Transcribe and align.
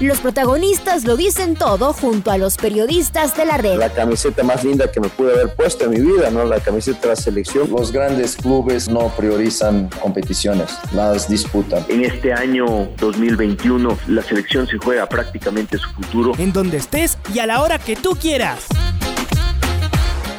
Los 0.00 0.20
protagonistas 0.20 1.04
lo 1.04 1.16
dicen 1.16 1.56
todo 1.56 1.92
junto 1.92 2.30
a 2.30 2.38
los 2.38 2.56
periodistas 2.56 3.36
de 3.36 3.44
la 3.44 3.56
red. 3.56 3.78
La 3.78 3.92
camiseta 3.92 4.44
más 4.44 4.62
linda 4.62 4.92
que 4.92 5.00
me 5.00 5.08
pude 5.08 5.32
haber 5.32 5.56
puesto 5.56 5.86
en 5.86 5.90
mi 5.90 6.00
vida, 6.00 6.30
¿no? 6.30 6.44
La 6.44 6.60
camiseta 6.60 7.00
de 7.00 7.08
la 7.08 7.16
selección. 7.16 7.68
Los 7.68 7.90
grandes 7.90 8.36
clubes 8.36 8.88
no 8.88 9.08
priorizan 9.16 9.90
competiciones, 10.00 10.70
las 10.92 11.28
disputan. 11.28 11.84
En 11.88 12.04
este 12.04 12.32
año 12.32 12.88
2021 12.98 13.98
la 14.06 14.22
selección 14.22 14.68
se 14.68 14.78
juega 14.78 15.08
prácticamente 15.08 15.78
su 15.78 15.90
futuro. 15.90 16.32
En 16.38 16.52
donde 16.52 16.76
estés 16.76 17.18
y 17.34 17.40
a 17.40 17.46
la 17.46 17.60
hora 17.60 17.80
que 17.80 17.96
tú 17.96 18.10
quieras. 18.10 18.66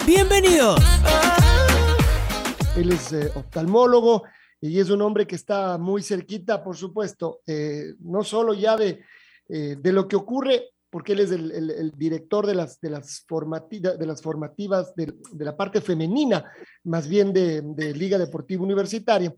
Bienvenidos. 0.07 0.81
Él 2.77 2.93
es 2.93 3.11
eh, 3.11 3.29
oftalmólogo 3.35 4.23
y 4.61 4.79
es 4.79 4.89
un 4.89 5.01
hombre 5.01 5.27
que 5.27 5.35
está 5.35 5.77
muy 5.77 6.01
cerquita, 6.01 6.63
por 6.63 6.77
supuesto, 6.77 7.41
eh, 7.45 7.95
no 7.99 8.23
solo 8.23 8.53
ya 8.53 8.77
de 8.77 9.03
eh, 9.51 9.75
de 9.79 9.91
lo 9.91 10.07
que 10.07 10.15
ocurre, 10.15 10.69
porque 10.91 11.13
él 11.13 11.21
es 11.21 11.31
el, 11.31 11.91
director 11.97 12.45
de 12.45 12.53
las, 12.53 12.79
de 12.81 12.91
las, 12.91 13.25
de 13.27 14.05
las 14.05 14.21
formativas 14.21 14.93
de, 14.95 15.13
la 15.37 15.57
parte 15.57 15.81
femenina, 15.81 16.45
más 16.83 17.07
bien 17.07 17.33
de, 17.33 17.93
Liga 17.95 18.19
Deportiva 18.19 18.63
Universitaria. 18.63 19.33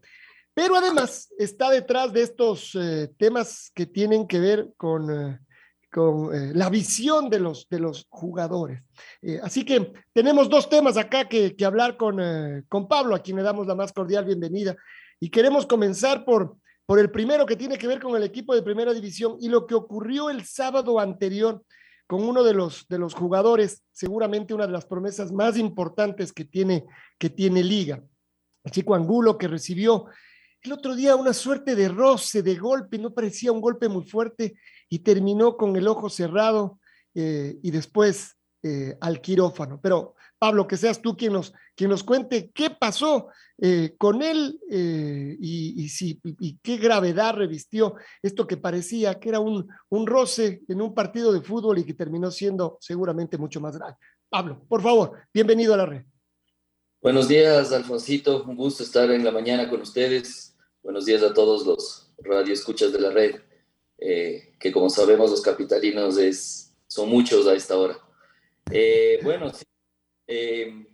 Pero 0.54 0.76
además 0.76 1.30
está 1.38 1.70
detrás 1.70 2.12
de 2.12 2.24
estos 2.24 2.76
eh, 2.76 3.10
temas 3.18 3.72
que 3.74 3.86
tienen 3.86 4.28
que 4.28 4.40
ver 4.40 4.70
con, 4.76 5.10
eh, 5.10 5.40
con 5.90 6.30
la 6.58 6.70
visión 6.70 7.30
de 7.30 7.40
los, 7.40 7.68
de 7.70 7.80
los 7.80 8.06
jugadores. 8.10 8.82
así 9.44 9.64
que 9.64 9.94
tenemos 10.14 10.50
dos 10.50 10.70
temas 10.70 10.98
acá 10.98 11.28
que, 11.28 11.56
que 11.56 11.66
hablar 11.66 11.96
con, 11.96 12.18
con 12.68 12.88
Pablo, 12.88 13.16
a 13.16 13.20
quien 13.20 13.38
le 13.38 13.44
damos 13.44 13.66
la 13.68 13.76
más 13.76 13.94
cordial 13.94 14.26
bienvenida. 14.26 14.76
Y 15.22 15.30
queremos 15.30 15.66
comenzar 15.66 16.26
por 16.26 16.58
por 16.86 17.00
el 17.00 17.12
primero 17.12 17.46
que 17.46 17.56
tiene 17.56 17.78
que 17.78 17.88
ver 17.88 18.00
con 18.00 18.16
el 18.16 18.24
equipo 18.24 18.54
de 18.56 18.64
primera 18.64 18.94
división 18.94 19.38
y 19.40 19.50
lo 19.50 19.66
que 19.66 19.76
ocurrió 19.76 20.30
el 20.30 20.46
sábado 20.46 21.00
anterior 21.00 21.64
con 22.08 22.24
uno 22.24 22.44
de 22.44 22.54
los, 22.54 22.88
de 22.90 23.00
los 23.00 23.14
jugadores, 23.14 23.84
seguramente 23.92 24.54
una 24.54 24.68
de 24.68 24.74
las 24.74 24.86
promesas 24.86 25.32
más 25.32 25.58
importantes 25.58 26.34
que 26.34 26.44
tiene, 26.44 26.86
que 27.18 27.30
tiene 27.30 27.64
Liga. 27.64 28.04
El 28.64 28.72
chico 28.72 28.96
Angulo 28.96 29.38
que 29.38 29.48
recibió 29.48 30.08
el 30.64 30.74
otro 30.74 30.96
día 30.96 31.16
una 31.16 31.34
suerte 31.34 31.76
de 31.76 31.90
roce, 31.90 32.44
de 32.44 32.56
golpe, 32.56 33.00
no 33.00 33.14
parecía 33.14 33.52
un 33.52 33.62
golpe 33.62 33.90
muy 33.90 34.04
fuerte 34.06 34.54
y 34.90 35.00
terminó 35.00 35.58
con 35.58 35.76
el 35.76 35.88
ojo 35.88 36.08
cerrado 36.10 36.80
eh, 37.16 37.58
y 37.64 37.72
después 37.72 38.38
eh, 38.64 38.96
al 39.02 39.22
quirófano. 39.22 39.80
Pero 39.82 40.14
Pablo, 40.38 40.68
que 40.68 40.78
seas 40.78 41.02
tú 41.02 41.18
quien 41.18 41.34
nos, 41.34 41.52
quien 41.76 41.90
nos 41.90 42.04
cuente 42.04 42.52
qué 42.54 42.70
pasó 42.70 43.30
eh, 43.58 43.96
con 43.98 44.22
él 44.22 44.60
eh, 44.70 45.36
y, 45.40 45.90
si, 45.90 46.22
qué 46.62 46.78
gravedad 46.78 47.34
revistió 47.34 47.96
esto 48.22 48.46
que 48.46 48.58
parecía 48.58 49.20
que 49.20 49.30
era 49.30 49.40
un, 49.40 49.68
un 49.90 50.06
roce 50.06 50.62
en 50.68 50.80
un 50.80 50.94
partido 50.94 51.34
de 51.34 51.42
fútbol 51.42 51.80
y 51.80 51.86
que 51.86 51.96
terminó 51.96 52.30
siendo 52.30 52.78
seguramente 52.82 53.40
mucho 53.40 53.60
más 53.60 53.76
grave. 53.76 53.96
Pablo, 54.30 54.64
por 54.70 54.84
favor, 54.84 55.14
bienvenido 55.34 55.74
a 55.74 55.78
la 55.78 55.86
red. 55.88 56.04
Buenos 57.02 57.28
días, 57.28 57.72
Alfonsito. 57.72 58.44
Un 58.44 58.56
gusto 58.56 58.84
estar 58.84 59.10
en 59.10 59.26
la 59.26 59.32
mañana 59.32 59.68
con 59.68 59.82
ustedes. 59.82 60.56
Buenos 60.84 61.06
días 61.06 61.24
a 61.24 61.34
todos 61.34 61.66
los 61.66 62.14
radioescuchas 62.20 62.94
de 62.94 63.02
la 63.02 63.10
red, 63.10 63.38
que 63.98 64.72
como 64.72 64.88
sabemos 64.92 65.32
los 65.32 65.42
capitalinos 65.42 66.20
es, 66.20 66.76
son 66.86 67.10
muchos 67.10 67.48
a 67.48 67.56
esta 67.56 67.76
hora. 67.76 67.98
Bueno, 69.24 69.52
sí, 69.54 69.64
eh, 70.28 70.86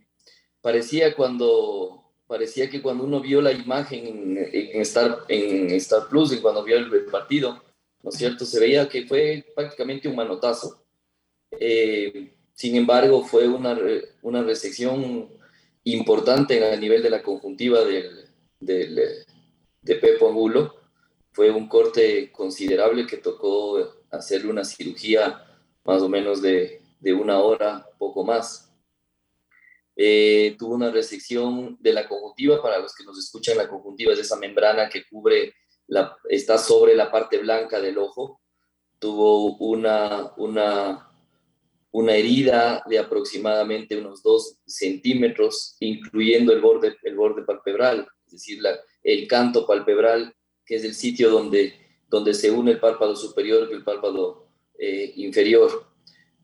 parecía 0.62 1.16
cuando 1.16 2.12
parecía 2.28 2.70
que 2.70 2.82
cuando 2.82 3.06
uno 3.06 3.22
vio 3.22 3.40
la 3.42 3.52
imagen 3.52 4.38
en, 4.52 4.82
Star, 4.82 5.20
en 5.30 5.72
Star 5.72 6.10
Plus 6.10 6.34
y 6.34 6.42
cuando 6.42 6.64
vio 6.64 6.78
el, 6.78 7.06
partido, 7.06 7.64
¿no 8.04 8.10
es 8.10 8.18
cierto? 8.18 8.46
Se 8.46 8.60
veía 8.60 8.90
que 8.90 9.06
fue 9.06 9.46
prácticamente 9.56 10.10
un 10.10 10.16
manotazo. 10.16 10.84
Eh, 11.52 12.34
sin 12.54 12.76
embargo, 12.76 13.24
fue 13.24 13.48
una, 13.48 13.78
una 14.24 14.44
resección 14.44 15.30
importante 15.86 16.74
a 16.74 16.76
nivel 16.76 17.02
de 17.02 17.12
la 17.12 17.24
conjuntiva 17.24 17.86
del, 17.86 18.28
de 18.60 19.96
Pepo 19.96 20.28
Angulo. 20.28 20.76
Fue 21.32 21.50
un 21.50 21.70
corte 21.70 22.32
considerable 22.32 23.08
que 23.08 23.18
tocó 23.18 24.04
hacerle 24.12 24.50
una 24.50 24.66
cirugía 24.66 25.46
más 25.86 26.02
o 26.02 26.10
menos 26.10 26.42
de, 26.42 26.82
de 27.00 27.14
una 27.14 27.40
hora, 27.40 27.88
poco 27.98 28.24
más. 28.24 28.74
Eh, 29.96 30.56
tuvo 30.60 30.76
una 30.76 30.92
resección 30.92 31.78
de 31.80 31.94
la 31.94 32.08
conjuntiva, 32.08 32.62
para 32.62 32.80
los 32.80 32.94
que 32.96 33.04
nos 33.04 33.18
escuchan, 33.18 33.58
la 33.58 33.68
conjuntiva 33.68 34.14
es 34.14 34.20
esa 34.20 34.36
membrana 34.36 34.90
que 34.90 35.06
cubre, 35.06 35.56
la, 35.88 36.16
está 36.30 36.58
sobre 36.58 36.96
la 36.96 37.12
parte 37.12 37.40
blanca 37.40 37.80
del 37.80 37.98
ojo, 37.98 38.42
tuvo 39.00 39.58
una, 39.58 40.34
una, 40.38 41.10
una 41.92 42.16
herida 42.16 42.84
de 42.88 43.00
aproximadamente 43.00 43.98
unos 43.98 44.22
2 44.22 44.60
centímetros, 44.66 45.78
incluyendo 45.80 46.54
el 46.54 46.62
borde, 46.62 46.96
el 47.04 47.16
borde 47.16 47.44
palpebral, 47.44 48.08
es 48.26 48.34
decir, 48.34 48.62
la, 48.62 48.78
el 49.04 49.28
canto 49.28 49.66
palpebral, 49.66 50.36
que 50.66 50.76
es 50.76 50.84
el 50.84 50.94
sitio 50.94 51.32
donde, 51.32 51.74
donde 52.08 52.34
se 52.34 52.52
une 52.52 52.72
el 52.72 52.80
párpado 52.80 53.16
superior 53.16 53.68
y 53.72 53.74
el 53.74 53.84
párpado 53.84 54.50
eh, 54.78 55.14
inferior. 55.16 55.88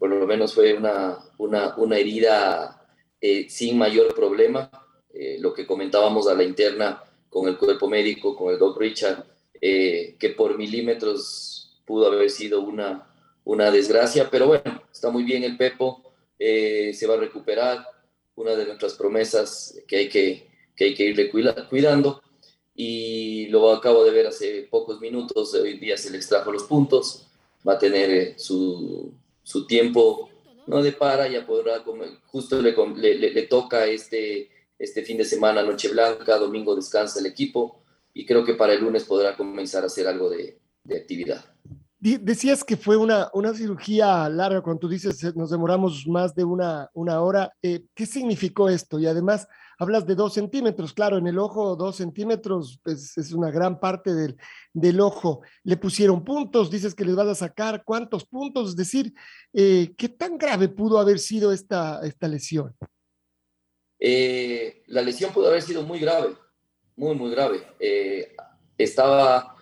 Por 0.03 0.09
lo 0.09 0.27
menos 0.27 0.53
fue 0.53 0.73
una, 0.73 1.17
una, 1.37 1.75
una 1.77 1.97
herida 1.97 2.85
eh, 3.21 3.49
sin 3.49 3.77
mayor 3.77 4.13
problema. 4.13 4.69
Eh, 5.13 5.37
lo 5.39 5.53
que 5.53 5.65
comentábamos 5.65 6.27
a 6.27 6.33
la 6.33 6.43
interna 6.43 7.01
con 7.29 7.47
el 7.47 7.57
cuerpo 7.57 7.87
médico, 7.87 8.35
con 8.35 8.51
el 8.51 8.59
Doc 8.59 8.77
Richard, 8.77 9.23
eh, 9.61 10.17
que 10.19 10.31
por 10.31 10.57
milímetros 10.57 11.79
pudo 11.85 12.07
haber 12.07 12.29
sido 12.29 12.59
una, 12.59 13.07
una 13.45 13.71
desgracia, 13.71 14.27
pero 14.29 14.47
bueno, 14.47 14.83
está 14.91 15.09
muy 15.09 15.23
bien 15.23 15.45
el 15.45 15.55
Pepo, 15.55 16.03
se 16.37 17.07
va 17.07 17.13
a 17.13 17.19
recuperar, 17.19 17.87
una 18.35 18.57
de 18.57 18.65
nuestras 18.65 18.95
promesas 18.95 19.79
que 19.87 19.95
hay 19.95 20.09
que, 20.09 20.49
que, 20.75 20.83
hay 20.83 20.95
que 20.95 21.05
irle 21.05 21.31
cuidando 21.69 22.21
y 22.75 23.47
lo 23.47 23.71
acabo 23.71 24.03
de 24.03 24.11
ver 24.11 24.27
hace 24.27 24.67
pocos 24.69 24.99
minutos, 24.99 25.53
hoy 25.53 25.79
día 25.79 25.95
se 25.95 26.09
le 26.09 26.17
extrajo 26.17 26.51
los 26.51 26.63
puntos, 26.63 27.25
va 27.65 27.75
a 27.75 27.79
tener 27.79 28.37
su, 28.37 29.13
su 29.43 29.67
tiempo 29.67 30.29
no 30.65 30.81
de 30.81 30.93
para, 30.93 31.27
ya 31.27 31.45
podrá 31.45 31.83
comer, 31.83 32.09
justo 32.27 32.61
le, 32.61 32.73
le, 33.17 33.41
toca 33.43 33.85
este, 33.85 34.49
este 34.79 35.03
fin 35.03 35.17
de 35.17 35.25
semana 35.25 35.61
Noche 35.61 35.89
Blanca, 35.89 36.37
domingo 36.37 36.75
descansa 36.75 37.19
el 37.19 37.25
equipo 37.25 37.83
y 38.13 38.25
creo 38.25 38.45
que 38.45 38.53
para 38.53 38.73
el 38.73 38.81
lunes 38.81 39.03
podrá 39.03 39.35
comenzar 39.35 39.83
a 39.83 39.87
hacer 39.87 40.07
algo 40.07 40.29
de, 40.29 40.59
actividad. 40.95 41.43
Decías 41.99 42.63
que 42.63 42.75
fue 42.75 42.97
una, 42.97 43.29
una 43.33 43.53
cirugía 43.53 44.27
larga, 44.27 44.61
cuando 44.61 44.81
tú 44.81 44.89
dices 44.89 45.33
nos 45.35 45.49
demoramos 45.49 46.05
más 46.07 46.35
de 46.35 46.43
una, 46.43 46.89
una 46.93 47.21
hora. 47.21 47.53
Eh, 47.61 47.85
¿Qué 47.95 48.05
significó 48.05 48.67
esto? 48.67 48.99
Y 48.99 49.07
además, 49.07 49.47
hablas 49.83 50.07
de 50.07 50.15
dos 50.15 50.33
centímetros, 50.33 50.93
claro, 50.93 51.17
en 51.17 51.27
el 51.27 51.37
ojo 51.37 51.75
dos 51.75 51.97
centímetros 51.97 52.79
pues, 52.83 53.17
es 53.17 53.31
una 53.31 53.51
gran 53.51 53.79
parte 53.79 54.13
del, 54.13 54.37
del, 54.73 54.99
ojo. 54.99 55.41
Le 55.63 55.77
pusieron 55.77 56.23
puntos, 56.23 56.71
dices 56.71 56.95
que 56.95 57.05
les 57.05 57.15
vas 57.15 57.27
a 57.27 57.35
sacar 57.35 57.83
cuántos 57.85 58.25
puntos, 58.25 58.69
es 58.69 58.75
decir, 58.75 59.13
eh, 59.53 59.93
¿qué 59.97 60.09
tan 60.09 60.37
grave 60.37 60.69
pudo 60.69 60.99
haber 60.99 61.19
sido 61.19 61.51
esta, 61.51 61.99
esta 62.03 62.27
lesión? 62.27 62.75
Eh, 63.99 64.83
la 64.87 65.01
lesión 65.01 65.31
pudo 65.31 65.47
haber 65.47 65.61
sido 65.61 65.83
muy 65.83 65.99
grave, 65.99 66.35
muy, 66.95 67.15
muy 67.15 67.29
grave. 67.29 67.61
Eh, 67.79 68.35
estaba, 68.77 69.55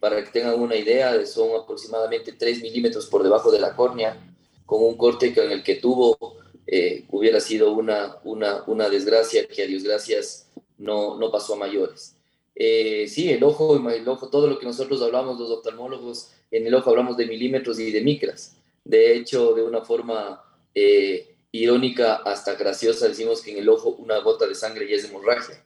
para 0.00 0.22
que 0.22 0.30
tengan 0.30 0.60
una 0.60 0.76
idea, 0.76 1.26
son 1.26 1.60
aproximadamente 1.60 2.32
3 2.32 2.62
milímetros 2.62 3.06
por 3.06 3.22
debajo 3.22 3.50
de 3.50 3.58
la 3.58 3.74
córnea, 3.74 4.16
con 4.64 4.84
un 4.84 4.96
corte 4.96 5.34
en 5.36 5.50
el 5.50 5.62
que 5.62 5.76
tuvo 5.76 6.41
eh, 6.74 7.04
hubiera 7.10 7.38
sido 7.38 7.70
una, 7.72 8.16
una, 8.24 8.64
una, 8.66 8.88
desgracia 8.88 9.46
que 9.46 9.62
a 9.62 9.66
Dios 9.66 9.82
gracias 9.82 10.48
no, 10.78 11.18
no 11.18 11.30
pasó 11.30 11.52
a 11.52 11.58
mayores. 11.58 12.16
Eh, 12.54 13.06
sí, 13.08 13.30
el 13.30 13.44
ojo, 13.44 13.76
el 13.90 14.08
ojo, 14.08 14.30
todo 14.30 14.46
lo 14.46 14.58
que 14.58 14.64
nosotros 14.64 15.02
hablamos, 15.02 15.38
los 15.38 15.50
oftalmólogos, 15.50 16.30
en 16.50 16.66
el 16.66 16.74
ojo 16.74 16.88
hablamos 16.88 17.18
de 17.18 17.26
milímetros 17.26 17.78
y 17.78 17.90
de 17.90 18.00
micras. 18.00 18.56
De 18.84 19.14
hecho, 19.14 19.52
de 19.52 19.62
una 19.62 19.82
forma 19.82 20.42
eh, 20.74 21.34
irónica 21.50 22.14
hasta 22.14 22.54
graciosa, 22.54 23.06
decimos 23.06 23.42
que 23.42 23.50
en 23.50 23.58
el 23.58 23.68
ojo 23.68 23.90
una 23.90 24.20
gota 24.20 24.46
de 24.46 24.54
sangre 24.54 24.88
ya 24.88 24.96
es 24.96 25.04
hemorragia. 25.04 25.62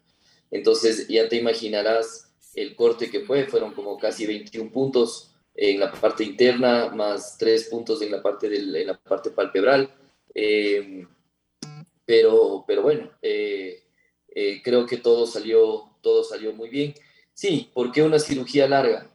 Entonces, 0.50 1.06
ya 1.06 1.28
te 1.28 1.36
imaginarás 1.36 2.32
el 2.56 2.74
corte 2.74 3.12
que 3.12 3.20
fue, 3.20 3.46
fueron 3.46 3.74
como 3.74 3.96
casi 3.96 4.26
21 4.26 4.72
puntos 4.72 5.30
en 5.54 5.78
la 5.78 5.92
parte 5.92 6.24
interna, 6.24 6.88
más 6.88 7.38
3 7.38 7.68
puntos 7.68 8.02
en 8.02 8.10
la 8.10 8.20
parte, 8.20 8.48
del, 8.48 8.74
en 8.74 8.88
la 8.88 8.98
parte 8.98 9.30
palpebral. 9.30 9.88
Eh, 10.38 11.06
pero, 12.04 12.64
pero 12.66 12.82
bueno, 12.82 13.10
eh, 13.22 13.82
eh, 14.28 14.60
creo 14.62 14.84
que 14.84 14.98
todo 14.98 15.26
salió, 15.26 15.96
todo 16.02 16.22
salió 16.22 16.52
muy 16.52 16.68
bien. 16.68 16.94
Sí, 17.32 17.70
¿por 17.72 17.90
qué 17.90 18.02
una 18.02 18.18
cirugía 18.18 18.68
larga? 18.68 19.10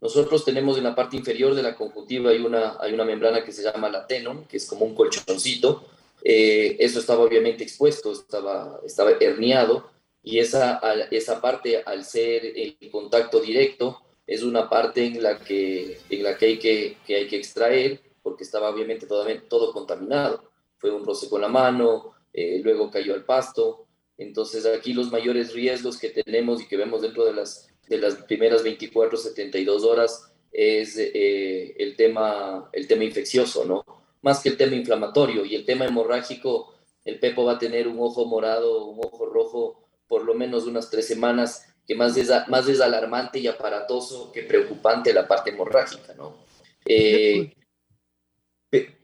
nosotros 0.00 0.44
tenemos 0.44 0.78
en 0.78 0.84
la 0.84 0.94
parte 0.94 1.16
inferior 1.16 1.54
de 1.54 1.62
la 1.62 1.74
conjuntiva 1.74 2.30
hay 2.30 2.38
una, 2.38 2.76
hay 2.80 2.92
una 2.92 3.04
membrana 3.04 3.44
que 3.44 3.52
se 3.52 3.62
llama 3.62 3.88
la 3.90 4.06
tenon, 4.06 4.44
que 4.46 4.56
es 4.56 4.66
como 4.66 4.84
un 4.86 4.94
colchoncito. 4.94 5.84
eso 6.22 7.00
estaba 7.00 7.24
obviamente 7.24 7.64
expuesto, 7.64 8.12
estaba, 8.12 8.80
estaba 8.84 9.10
herniado 9.20 9.90
y 10.22 10.38
esa, 10.38 10.80
esa 11.10 11.40
parte 11.40 11.82
al 11.84 12.04
ser 12.04 12.44
el 12.44 12.76
contacto 12.90 13.40
directo 13.40 14.00
es 14.26 14.42
una 14.42 14.68
parte 14.70 15.04
en 15.04 15.22
la 15.22 15.38
que, 15.38 15.98
en 16.10 16.22
la 16.22 16.36
que, 16.36 16.46
hay, 16.46 16.58
que, 16.58 16.96
que 17.06 17.16
hay 17.16 17.26
que 17.26 17.36
extraer 17.36 18.07
porque 18.28 18.44
estaba 18.44 18.68
obviamente 18.68 19.06
todo, 19.06 19.26
todo 19.48 19.72
contaminado. 19.72 20.50
Fue 20.76 20.90
un 20.90 21.04
roce 21.04 21.30
con 21.30 21.40
la 21.40 21.48
mano, 21.48 22.12
eh, 22.32 22.60
luego 22.62 22.90
cayó 22.90 23.14
al 23.14 23.24
pasto. 23.24 23.86
Entonces 24.18 24.66
aquí 24.66 24.92
los 24.92 25.10
mayores 25.10 25.54
riesgos 25.54 25.96
que 25.96 26.10
tenemos 26.10 26.60
y 26.60 26.68
que 26.68 26.76
vemos 26.76 27.00
dentro 27.00 27.24
de 27.24 27.32
las, 27.32 27.68
de 27.88 27.96
las 27.96 28.16
primeras 28.16 28.62
24, 28.62 29.16
72 29.16 29.82
horas 29.84 30.30
es 30.52 30.98
eh, 30.98 31.74
el, 31.78 31.96
tema, 31.96 32.68
el 32.72 32.86
tema 32.86 33.04
infeccioso, 33.04 33.64
¿no? 33.64 33.84
Más 34.20 34.40
que 34.40 34.50
el 34.50 34.58
tema 34.58 34.74
inflamatorio 34.74 35.46
y 35.46 35.54
el 35.54 35.64
tema 35.64 35.86
hemorrágico, 35.86 36.74
el 37.04 37.18
Pepo 37.18 37.44
va 37.44 37.52
a 37.52 37.58
tener 37.58 37.88
un 37.88 37.98
ojo 38.00 38.26
morado, 38.26 38.86
un 38.86 38.98
ojo 39.02 39.24
rojo 39.26 39.88
por 40.06 40.24
lo 40.24 40.34
menos 40.34 40.66
unas 40.66 40.90
tres 40.90 41.06
semanas, 41.06 41.66
que 41.86 41.94
más 41.94 42.16
es, 42.16 42.30
más 42.48 42.68
es 42.68 42.80
alarmante 42.80 43.38
y 43.38 43.46
aparatoso 43.46 44.30
que 44.32 44.42
preocupante 44.42 45.14
la 45.14 45.26
parte 45.26 45.50
hemorrágica, 45.50 46.14
¿no? 46.14 46.36
Eh, 46.84 47.54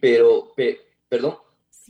pero, 0.01 0.53
perdón. 1.09 1.37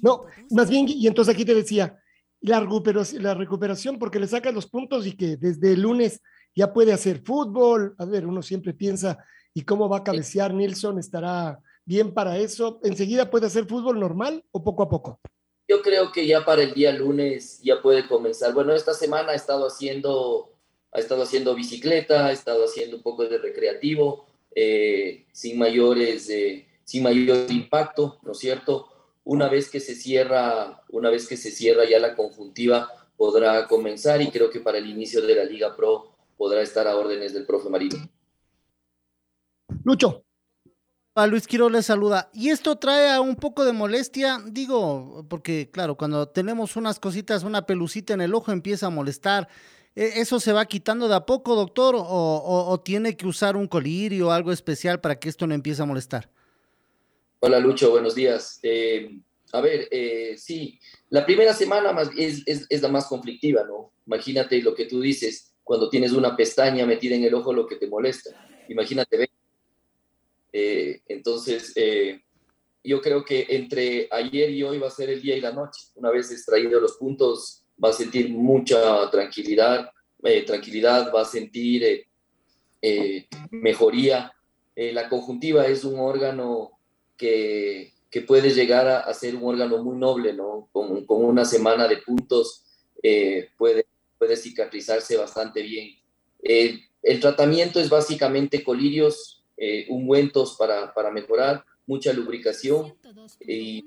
No, 0.03 0.25
más 0.51 0.69
bien, 0.69 0.87
y 0.89 1.07
entonces 1.07 1.35
aquí 1.35 1.45
te 1.45 1.55
decía, 1.55 2.01
la 2.41 2.61
recuperación, 2.61 3.23
la 3.23 3.35
recuperación 3.35 3.99
porque 3.99 4.21
le 4.21 4.27
sacas 4.27 4.53
los 4.53 4.67
puntos 4.67 5.07
y 5.07 5.17
que 5.17 5.37
desde 5.37 5.73
el 5.73 5.81
lunes 5.81 6.21
ya 6.55 6.73
puede 6.73 6.93
hacer 6.93 7.23
fútbol. 7.25 7.95
A 7.99 8.05
ver, 8.05 8.27
uno 8.27 8.43
siempre 8.43 8.75
piensa, 8.75 9.19
¿y 9.55 9.63
cómo 9.63 9.89
va 9.89 9.99
a 9.99 10.05
cabecear 10.05 10.53
Nilsson? 10.53 10.99
¿Estará 10.99 11.59
bien 11.85 12.13
para 12.13 12.37
eso? 12.39 12.81
¿Enseguida 12.83 13.31
puede 13.31 13.47
hacer 13.47 13.67
fútbol 13.67 13.99
normal 13.99 14.45
o 14.51 14.63
poco 14.63 14.83
a 14.83 14.89
poco? 14.89 15.21
Yo 15.67 15.81
creo 15.81 16.13
que 16.13 16.27
ya 16.27 16.45
para 16.45 16.63
el 16.63 16.75
día 16.75 16.93
lunes 16.93 17.61
ya 17.63 17.81
puede 17.81 18.07
comenzar. 18.07 18.53
Bueno, 18.53 18.75
esta 18.75 18.93
semana 18.93 19.33
ha 19.33 19.35
estado 19.35 19.67
haciendo, 19.67 20.53
ha 20.93 20.99
estado 20.99 21.23
haciendo 21.23 21.55
bicicleta, 21.55 22.27
ha 22.27 22.33
estado 22.33 22.65
haciendo 22.65 22.99
un 22.99 23.03
poco 23.03 23.27
de 23.27 23.39
recreativo, 23.39 24.27
eh, 24.55 25.25
sin 25.33 25.59
mayores, 25.59 26.29
eh, 26.29 26.69
sin 26.85 27.03
mayor 27.03 27.51
impacto, 27.51 28.19
¿no 28.23 28.33
es 28.33 28.39
cierto? 28.39 28.89
Una 29.25 29.49
vez 29.49 29.71
que 29.71 29.81
se 29.81 29.95
cierra, 29.95 30.83
una 30.91 31.11
vez 31.11 31.27
que 31.27 31.37
se 31.37 31.51
cierra 31.51 31.85
ya 31.89 31.99
la 31.99 32.15
conjuntiva, 32.15 32.91
podrá 33.17 33.67
comenzar 33.67 34.21
y 34.23 34.31
creo 34.31 34.51
que 34.51 34.61
para 34.61 34.79
el 34.79 34.89
inicio 34.89 35.23
de 35.23 35.35
la 35.35 35.45
Liga 35.45 35.75
Pro 35.77 36.15
podrá 36.37 36.63
estar 36.63 36.87
a 36.87 36.97
órdenes 36.97 37.33
del 37.33 37.47
profe 37.47 37.69
Marino. 37.69 37.97
Lucho. 39.85 40.25
A 41.17 41.29
Luis 41.29 41.47
Quiroz 41.47 41.71
le 41.71 41.83
saluda. 41.83 42.29
Y 42.33 42.51
esto 42.51 42.77
trae 42.77 43.13
a 43.13 43.21
un 43.21 43.37
poco 43.37 43.65
de 43.65 43.73
molestia, 43.73 44.43
digo, 44.47 45.25
porque 45.29 45.71
claro, 45.71 45.97
cuando 45.97 46.27
tenemos 46.29 46.75
unas 46.75 46.99
cositas, 46.99 47.45
una 47.45 47.67
pelucita 47.67 48.15
en 48.15 48.21
el 48.21 48.35
ojo 48.35 48.51
empieza 48.51 48.87
a 48.87 48.91
molestar. 48.91 49.49
¿E-, 49.95 50.21
¿Eso 50.21 50.41
se 50.41 50.53
va 50.53 50.67
quitando 50.67 51.07
de 51.07 51.15
a 51.15 51.25
poco, 51.25 51.55
doctor? 51.55 51.95
¿O, 51.97 52.81
tiene 52.85 53.17
que 53.17 53.27
usar 53.29 53.57
un 53.57 53.69
colirio 53.69 54.29
o 54.29 54.31
algo 54.33 54.51
especial 54.51 55.01
para 55.01 55.19
que 55.21 55.29
esto 55.29 55.47
no 55.47 55.55
empiece 55.55 55.83
a 55.83 55.87
molestar? 55.87 56.31
Hola 57.47 57.61
Lucho, 57.61 57.91
buenos 57.91 58.15
días. 58.15 58.59
Eh, 58.63 59.21
a 59.53 59.61
ver, 59.61 59.87
eh, 59.91 60.35
sí, 60.39 60.81
la 61.11 61.27
primera 61.27 61.53
semana 61.53 61.93
más 61.93 62.09
es, 62.17 62.43
es, 62.47 62.81
la 62.81 62.89
más 62.89 63.05
conflictiva, 63.05 63.65
¿no? 63.65 63.93
Imagínate 64.07 64.63
lo 64.63 64.75
que 64.75 64.87
tú 64.87 65.03
dices, 65.03 65.53
cuando 65.63 65.91
tienes 65.91 66.13
una 66.13 66.35
pestaña 66.35 66.87
metida 66.87 67.17
en 67.17 67.25
el 67.25 67.35
ojo, 67.35 67.53
lo 67.53 67.67
que 67.67 67.77
te 67.77 67.87
molesta. 67.87 68.31
Imagínate, 68.71 69.29
eh, 70.55 71.03
entonces, 71.07 71.75
eh, 71.77 72.23
yo 72.83 73.03
creo 73.03 73.23
que 73.23 73.47
entre 73.51 74.09
ayer 74.11 74.49
y 74.49 74.63
hoy 74.63 74.79
va 74.79 74.87
a 74.87 74.91
ser 74.91 75.11
el 75.11 75.21
día 75.21 75.37
y 75.37 75.43
la 75.43 75.53
noche. 75.53 75.89
Una 75.97 76.11
vez 76.11 76.31
extraído 76.31 76.81
los 76.81 76.97
puntos, 76.97 77.67
va 77.77 77.91
a 77.91 77.93
sentir 77.93 78.31
mucha 78.31 79.11
tranquilidad, 79.11 79.91
eh, 80.23 80.45
tranquilidad, 80.47 81.13
va 81.15 81.21
a 81.21 81.27
sentir 81.27 82.07
mejoría. 83.51 84.33
la 84.75 85.11
conjuntiva 85.11 85.67
es 85.67 85.85
un 85.85 86.01
órgano 86.01 86.74
que, 87.17 87.93
que 88.11 88.21
puede 88.23 88.51
llegar 88.51 88.87
a, 88.89 89.13
ser 89.15 89.37
un 89.37 89.45
órgano 89.45 89.83
muy 89.83 89.97
noble, 89.97 90.33
¿no? 90.33 90.69
Con, 90.73 91.05
con 91.07 91.25
una 91.25 91.45
semana 91.45 91.89
de 91.89 91.99
puntos 91.99 92.63
puede, 93.59 93.87
puede 94.19 94.37
cicatrizarse 94.37 95.17
bastante 95.17 95.63
bien. 95.63 95.97
el 96.43 97.21
tratamiento 97.21 97.79
es 97.79 97.91
básicamente 97.91 98.65
colirios, 98.65 99.45
eh, 99.57 99.87
ungüentos 99.89 100.57
para, 100.57 100.93
para, 100.93 101.13
mejorar, 101.13 101.65
mucha 101.87 102.13
lubricación 102.13 102.95
y, 103.41 103.87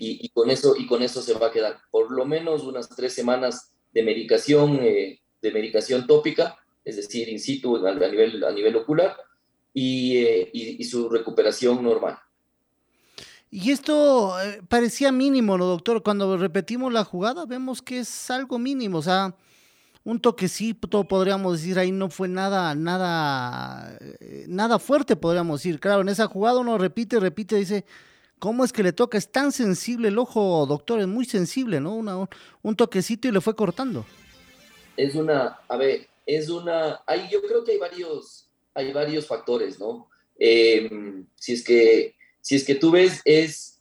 y, 0.00 0.28
con 0.30 0.50
eso, 0.50 0.74
y 0.76 0.86
con 0.86 1.02
eso 1.02 1.22
se 1.22 1.34
va 1.34 1.48
a 1.48 1.52
quedar 1.52 1.78
por 1.92 2.10
lo 2.10 2.24
menos 2.24 2.64
unas 2.64 2.88
tres 2.88 3.12
semanas 3.12 3.72
de 3.92 4.02
medicación, 4.02 4.80
eh, 4.82 5.20
de 5.40 5.52
medicación 5.52 6.08
tópica, 6.08 6.58
es 6.84 6.96
decir, 6.96 7.28
in 7.28 7.38
situ 7.38 7.86
a, 7.86 7.94
nivel, 7.94 8.42
a 8.42 8.50
nivel 8.50 8.74
ocular 8.74 9.16
eh, 9.74 10.50
y, 10.52 10.82
y, 10.82 10.84
su 10.84 11.08
recuperación 11.08 11.82
normal. 11.84 12.18
Y 13.56 13.70
esto 13.70 14.34
parecía 14.68 15.12
mínimo, 15.12 15.56
¿no, 15.56 15.66
doctor? 15.66 16.02
Cuando 16.02 16.36
repetimos 16.36 16.92
la 16.92 17.04
jugada, 17.04 17.46
vemos 17.46 17.82
que 17.82 18.00
es 18.00 18.28
algo 18.28 18.58
mínimo, 18.58 18.98
o 18.98 19.02
sea, 19.02 19.36
un 20.02 20.18
toquecito, 20.18 21.04
podríamos 21.04 21.60
decir, 21.60 21.78
ahí 21.78 21.92
no 21.92 22.10
fue 22.10 22.26
nada, 22.26 22.74
nada, 22.74 23.96
eh, 24.00 24.46
nada 24.48 24.80
fuerte, 24.80 25.14
podríamos 25.14 25.60
decir. 25.60 25.78
Claro, 25.78 26.00
en 26.00 26.08
esa 26.08 26.26
jugada 26.26 26.58
uno 26.58 26.78
repite, 26.78 27.20
repite, 27.20 27.54
dice, 27.54 27.84
¿cómo 28.40 28.64
es 28.64 28.72
que 28.72 28.82
le 28.82 28.92
toca? 28.92 29.18
Es 29.18 29.30
tan 29.30 29.52
sensible 29.52 30.08
el 30.08 30.18
ojo, 30.18 30.66
doctor, 30.66 30.98
es 30.98 31.06
muy 31.06 31.24
sensible, 31.24 31.80
¿no? 31.80 31.94
Una, 31.94 32.28
un 32.60 32.74
toquecito 32.74 33.28
y 33.28 33.30
le 33.30 33.40
fue 33.40 33.54
cortando. 33.54 34.04
Es 34.96 35.14
una, 35.14 35.60
a 35.68 35.76
ver, 35.76 36.08
es 36.26 36.48
una, 36.48 37.02
hay, 37.06 37.28
yo 37.30 37.40
creo 37.40 37.62
que 37.62 37.70
hay 37.70 37.78
varios, 37.78 38.48
hay 38.74 38.92
varios 38.92 39.28
factores, 39.28 39.78
¿no? 39.78 40.08
Em, 40.40 41.24
si 41.36 41.52
es 41.52 41.62
que, 41.62 42.16
si 42.44 42.56
es 42.56 42.64
que 42.64 42.74
tú 42.74 42.90
ves, 42.90 43.22
es, 43.24 43.80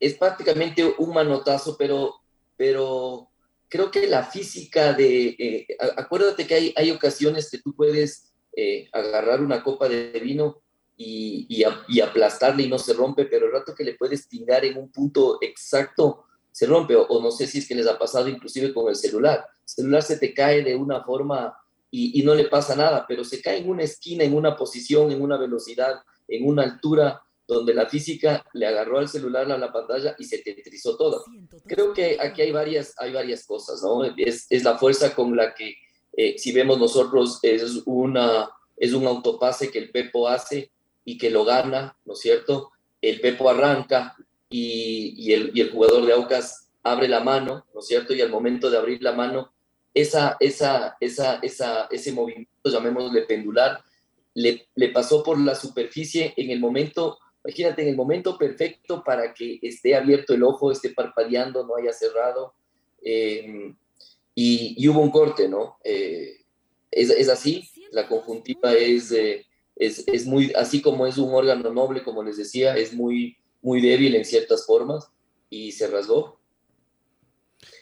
es 0.00 0.14
prácticamente 0.14 0.94
un 0.96 1.12
manotazo, 1.12 1.76
pero, 1.76 2.14
pero 2.56 3.28
creo 3.68 3.90
que 3.90 4.06
la 4.06 4.24
física 4.24 4.94
de, 4.94 5.36
eh, 5.38 5.66
acuérdate 5.94 6.46
que 6.46 6.54
hay, 6.54 6.74
hay, 6.74 6.90
ocasiones 6.90 7.50
que 7.50 7.58
tú 7.58 7.74
puedes 7.74 8.32
eh, 8.56 8.88
agarrar 8.94 9.42
una 9.42 9.62
copa 9.62 9.90
de 9.90 10.18
vino 10.20 10.62
y, 10.96 11.46
y, 11.50 12.00
aplastarle 12.00 12.62
y 12.62 12.70
no 12.70 12.78
se 12.78 12.94
rompe, 12.94 13.26
pero 13.26 13.44
el 13.44 13.52
rato 13.52 13.74
que 13.74 13.84
le 13.84 13.92
puedes 13.92 14.26
tingar 14.26 14.64
en 14.64 14.78
un 14.78 14.90
punto 14.90 15.36
exacto, 15.42 16.24
se 16.50 16.64
rompe, 16.64 16.96
o, 16.96 17.22
no 17.22 17.30
sé 17.30 17.46
si 17.46 17.58
es 17.58 17.68
que 17.68 17.74
les 17.74 17.86
ha 17.86 17.98
pasado 17.98 18.26
inclusive 18.28 18.72
con 18.72 18.88
el 18.88 18.96
celular. 18.96 19.44
El 19.64 19.68
celular 19.68 20.02
se 20.02 20.16
te 20.16 20.32
cae 20.32 20.64
de 20.64 20.74
una 20.74 21.04
forma 21.04 21.54
y, 21.90 22.18
y 22.18 22.24
no 22.24 22.34
le 22.34 22.44
pasa 22.44 22.74
nada, 22.74 23.04
pero 23.06 23.22
se 23.22 23.42
cae 23.42 23.58
en 23.58 23.68
una 23.68 23.82
esquina, 23.82 24.24
en 24.24 24.34
una 24.34 24.56
posición, 24.56 25.12
en 25.12 25.20
una 25.20 25.36
velocidad, 25.36 26.00
en 26.26 26.48
una 26.48 26.62
altura 26.62 27.22
donde 27.48 27.72
la 27.72 27.86
física 27.86 28.44
le 28.52 28.66
agarró 28.66 28.98
al 28.98 29.08
celular 29.08 29.50
a 29.50 29.56
la 29.56 29.72
pantalla 29.72 30.14
y 30.18 30.24
se 30.24 30.38
tetrizó 30.38 30.98
todo. 30.98 31.24
Creo 31.66 31.94
que 31.94 32.18
aquí 32.20 32.42
hay 32.42 32.52
varias, 32.52 32.94
hay 32.98 33.14
varias 33.14 33.46
cosas, 33.46 33.82
¿no? 33.82 34.04
Es, 34.04 34.46
es 34.50 34.62
la 34.64 34.76
fuerza 34.76 35.14
con 35.14 35.34
la 35.34 35.54
que, 35.54 35.74
eh, 36.12 36.36
si 36.36 36.52
vemos 36.52 36.78
nosotros, 36.78 37.38
es, 37.42 37.82
una, 37.86 38.50
es 38.76 38.92
un 38.92 39.06
autopase 39.06 39.70
que 39.70 39.78
el 39.78 39.90
Pepo 39.90 40.28
hace 40.28 40.70
y 41.06 41.16
que 41.16 41.30
lo 41.30 41.46
gana, 41.46 41.96
¿no 42.04 42.12
es 42.12 42.20
cierto? 42.20 42.70
El 43.00 43.18
Pepo 43.22 43.48
arranca 43.48 44.14
y, 44.50 45.14
y, 45.16 45.32
el, 45.32 45.50
y 45.54 45.62
el 45.62 45.70
jugador 45.70 46.04
de 46.04 46.12
Aucas 46.12 46.68
abre 46.82 47.08
la 47.08 47.20
mano, 47.20 47.64
¿no 47.72 47.80
es 47.80 47.86
cierto? 47.86 48.14
Y 48.14 48.20
al 48.20 48.30
momento 48.30 48.70
de 48.70 48.76
abrir 48.76 49.02
la 49.02 49.12
mano, 49.12 49.54
esa, 49.94 50.36
esa, 50.38 50.98
esa, 51.00 51.38
esa, 51.40 51.88
ese 51.90 52.12
movimiento, 52.12 52.50
llamémosle 52.64 53.22
pendular, 53.22 53.82
le, 54.34 54.68
le 54.74 54.88
pasó 54.90 55.22
por 55.22 55.40
la 55.40 55.54
superficie 55.54 56.34
en 56.36 56.50
el 56.50 56.60
momento 56.60 57.18
Imagínate 57.44 57.82
en 57.82 57.88
el 57.88 57.96
momento 57.96 58.36
perfecto 58.36 59.02
para 59.04 59.32
que 59.32 59.58
esté 59.62 59.94
abierto 59.94 60.34
el 60.34 60.42
ojo, 60.42 60.70
esté 60.70 60.90
parpadeando, 60.90 61.66
no 61.66 61.76
haya 61.76 61.92
cerrado. 61.92 62.54
Eh, 63.02 63.74
y, 64.34 64.88
hubo 64.88 65.00
un 65.00 65.10
corte, 65.10 65.48
¿no? 65.48 65.78
Eh, 65.82 66.44
es, 66.90 67.28
así, 67.28 67.68
la 67.90 68.06
conjuntiva 68.08 68.72
es, 68.72 69.10
eh, 69.12 69.46
es, 69.74 70.04
es, 70.06 70.26
muy, 70.26 70.52
así 70.54 70.80
como 70.80 71.06
es 71.06 71.18
un 71.18 71.32
órgano 71.34 71.72
noble, 71.72 72.04
como 72.04 72.22
les 72.22 72.36
decía, 72.36 72.76
es 72.76 72.92
muy, 72.92 73.36
muy 73.62 73.80
débil 73.80 74.14
en 74.14 74.24
ciertas 74.24 74.66
formas 74.66 75.10
y 75.50 75.72
se 75.72 75.86
rasgó. 75.86 76.38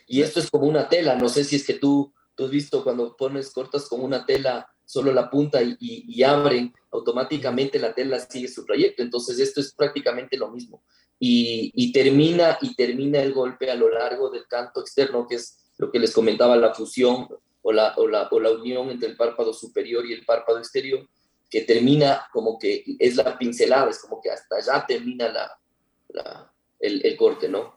Y 0.07 0.23
esto 0.23 0.41
es 0.41 0.51
como 0.51 0.67
una 0.67 0.89
tela, 0.89 1.17
no 1.17 1.29
sé 1.29 1.45
si 1.45 1.57
es 1.57 1.67
que 1.67 1.75
tú, 1.75 2.13
tú 2.35 2.45
has 2.45 2.51
visto 2.51 2.85
cuando 2.85 3.17
pones 3.17 3.51
cortas 3.51 3.89
como 3.89 4.05
una 4.05 4.25
tela 4.25 4.73
solo 4.87 5.13
la 5.13 5.29
punta 5.29 5.61
y, 5.63 6.23
abren, 6.23 6.73
automáticamente 6.93 7.79
la 7.79 7.93
tela 7.93 8.19
sigue 8.21 8.49
su 8.49 8.65
trayecto. 8.65 9.03
Entonces 9.03 9.39
esto 9.39 9.61
es 9.61 9.75
prácticamente 9.75 10.39
lo 10.39 10.51
mismo. 10.51 10.83
y, 11.19 11.93
termina, 11.93 12.59
y 12.63 12.75
termina 12.75 13.21
el 13.21 13.35
golpe 13.35 13.71
a 13.71 13.75
lo 13.75 13.91
largo 13.91 14.31
del 14.31 14.47
canto 14.47 14.81
externo, 14.81 15.27
que 15.27 15.37
es 15.37 15.59
lo 15.79 15.91
que 15.91 15.99
les 15.99 16.13
comentaba, 16.13 16.57
la 16.57 16.75
fusión 16.75 17.29
o 17.63 17.73
la, 17.73 17.95
o 17.97 18.07
la, 18.07 18.29
o 18.31 18.41
la 18.41 18.53
unión 18.53 18.91
entre 18.91 19.09
el 19.09 19.17
párpado 19.17 19.53
superior 19.53 20.07
y 20.07 20.13
el 20.13 20.25
párpado 20.25 20.59
exterior, 20.59 21.07
que 21.51 21.63
termina 21.63 22.27
como 22.33 22.59
que 22.59 22.85
es 22.99 23.17
la 23.17 23.37
pincelada, 23.37 23.91
es 23.91 23.99
como 23.99 24.21
que 24.21 24.31
hasta 24.31 24.57
allá 24.57 24.85
termina 24.87 25.29
la, 25.29 26.53
el, 26.79 27.05
el, 27.05 27.17
corte, 27.17 27.49
¿no? 27.49 27.75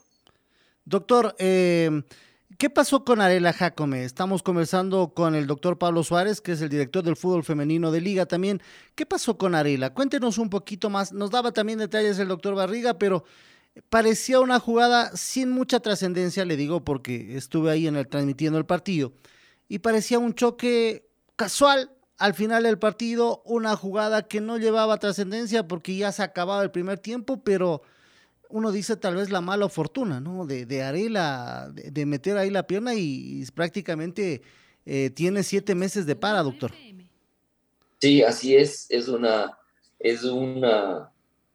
Doctor, 0.85 1.35
eh, 1.37 1.89
¿Qué 2.59 2.69
pasó 2.69 3.05
con 3.05 3.21
Arela 3.21 3.53
Jacome? 3.53 4.03
Estamos 4.03 4.43
conversando 4.43 5.13
con 5.13 5.33
el 5.33 5.47
doctor 5.47 5.77
Pablo 5.77 6.03
Suárez, 6.03 6.41
que 6.41 6.51
es 6.51 6.61
el 6.61 6.67
director 6.67 7.05
del 7.05 7.15
fútbol 7.15 7.45
femenino 7.45 7.89
de 7.89 8.01
Liga 8.01 8.25
también. 8.25 8.61
¿Qué 8.95 9.05
pasó 9.05 9.37
con 9.37 9.55
Arela? 9.55 9.93
Cuéntenos 9.93 10.37
un 10.37 10.49
poquito 10.49 10.89
más. 10.89 11.13
Nos 11.13 11.31
daba 11.31 11.53
también 11.53 11.79
detalles 11.79 12.19
el 12.19 12.27
doctor 12.27 12.55
Barriga, 12.55 12.95
pero 12.99 13.23
parecía 13.87 14.41
una 14.41 14.59
jugada 14.59 15.15
sin 15.15 15.51
mucha 15.51 15.79
trascendencia, 15.79 16.43
le 16.43 16.57
digo, 16.57 16.83
porque 16.83 17.37
estuve 17.37 17.71
ahí 17.71 17.87
en 17.87 17.95
el 17.95 18.09
transmitiendo 18.09 18.57
el 18.57 18.65
partido. 18.65 19.13
Y 19.69 19.79
parecía 19.79 20.19
un 20.19 20.33
choque 20.33 21.07
casual 21.37 21.93
al 22.17 22.33
final 22.33 22.63
del 22.63 22.77
partido, 22.77 23.41
una 23.45 23.77
jugada 23.77 24.27
que 24.27 24.41
no 24.41 24.57
llevaba 24.57 24.97
trascendencia 24.97 25.65
porque 25.65 25.95
ya 25.95 26.11
se 26.11 26.23
acababa 26.23 26.61
el 26.61 26.71
primer 26.71 26.99
tiempo, 26.99 27.41
pero 27.41 27.83
uno 28.49 28.71
dice 28.71 28.97
tal 28.97 29.15
vez 29.15 29.29
la 29.29 29.41
mala 29.41 29.69
fortuna, 29.69 30.19
¿no? 30.19 30.45
De, 30.45 30.65
de 30.65 30.81
Arela, 30.81 31.71
de, 31.73 32.05
meter 32.05 32.37
ahí 32.37 32.49
la 32.49 32.65
pierna 32.65 32.95
y, 32.95 33.45
prácticamente 33.53 34.41
eh, 34.85 35.11
tiene 35.11 35.43
siete 35.43 35.75
meses 35.75 36.05
de 36.05 36.15
para, 36.15 36.41
doctor. 36.41 36.71
Sí, 38.01 38.23
así 38.23 38.55
es, 38.55 38.87
es 38.89 39.07
una, 39.07 39.57
es 39.99 40.23
una, 40.23 41.11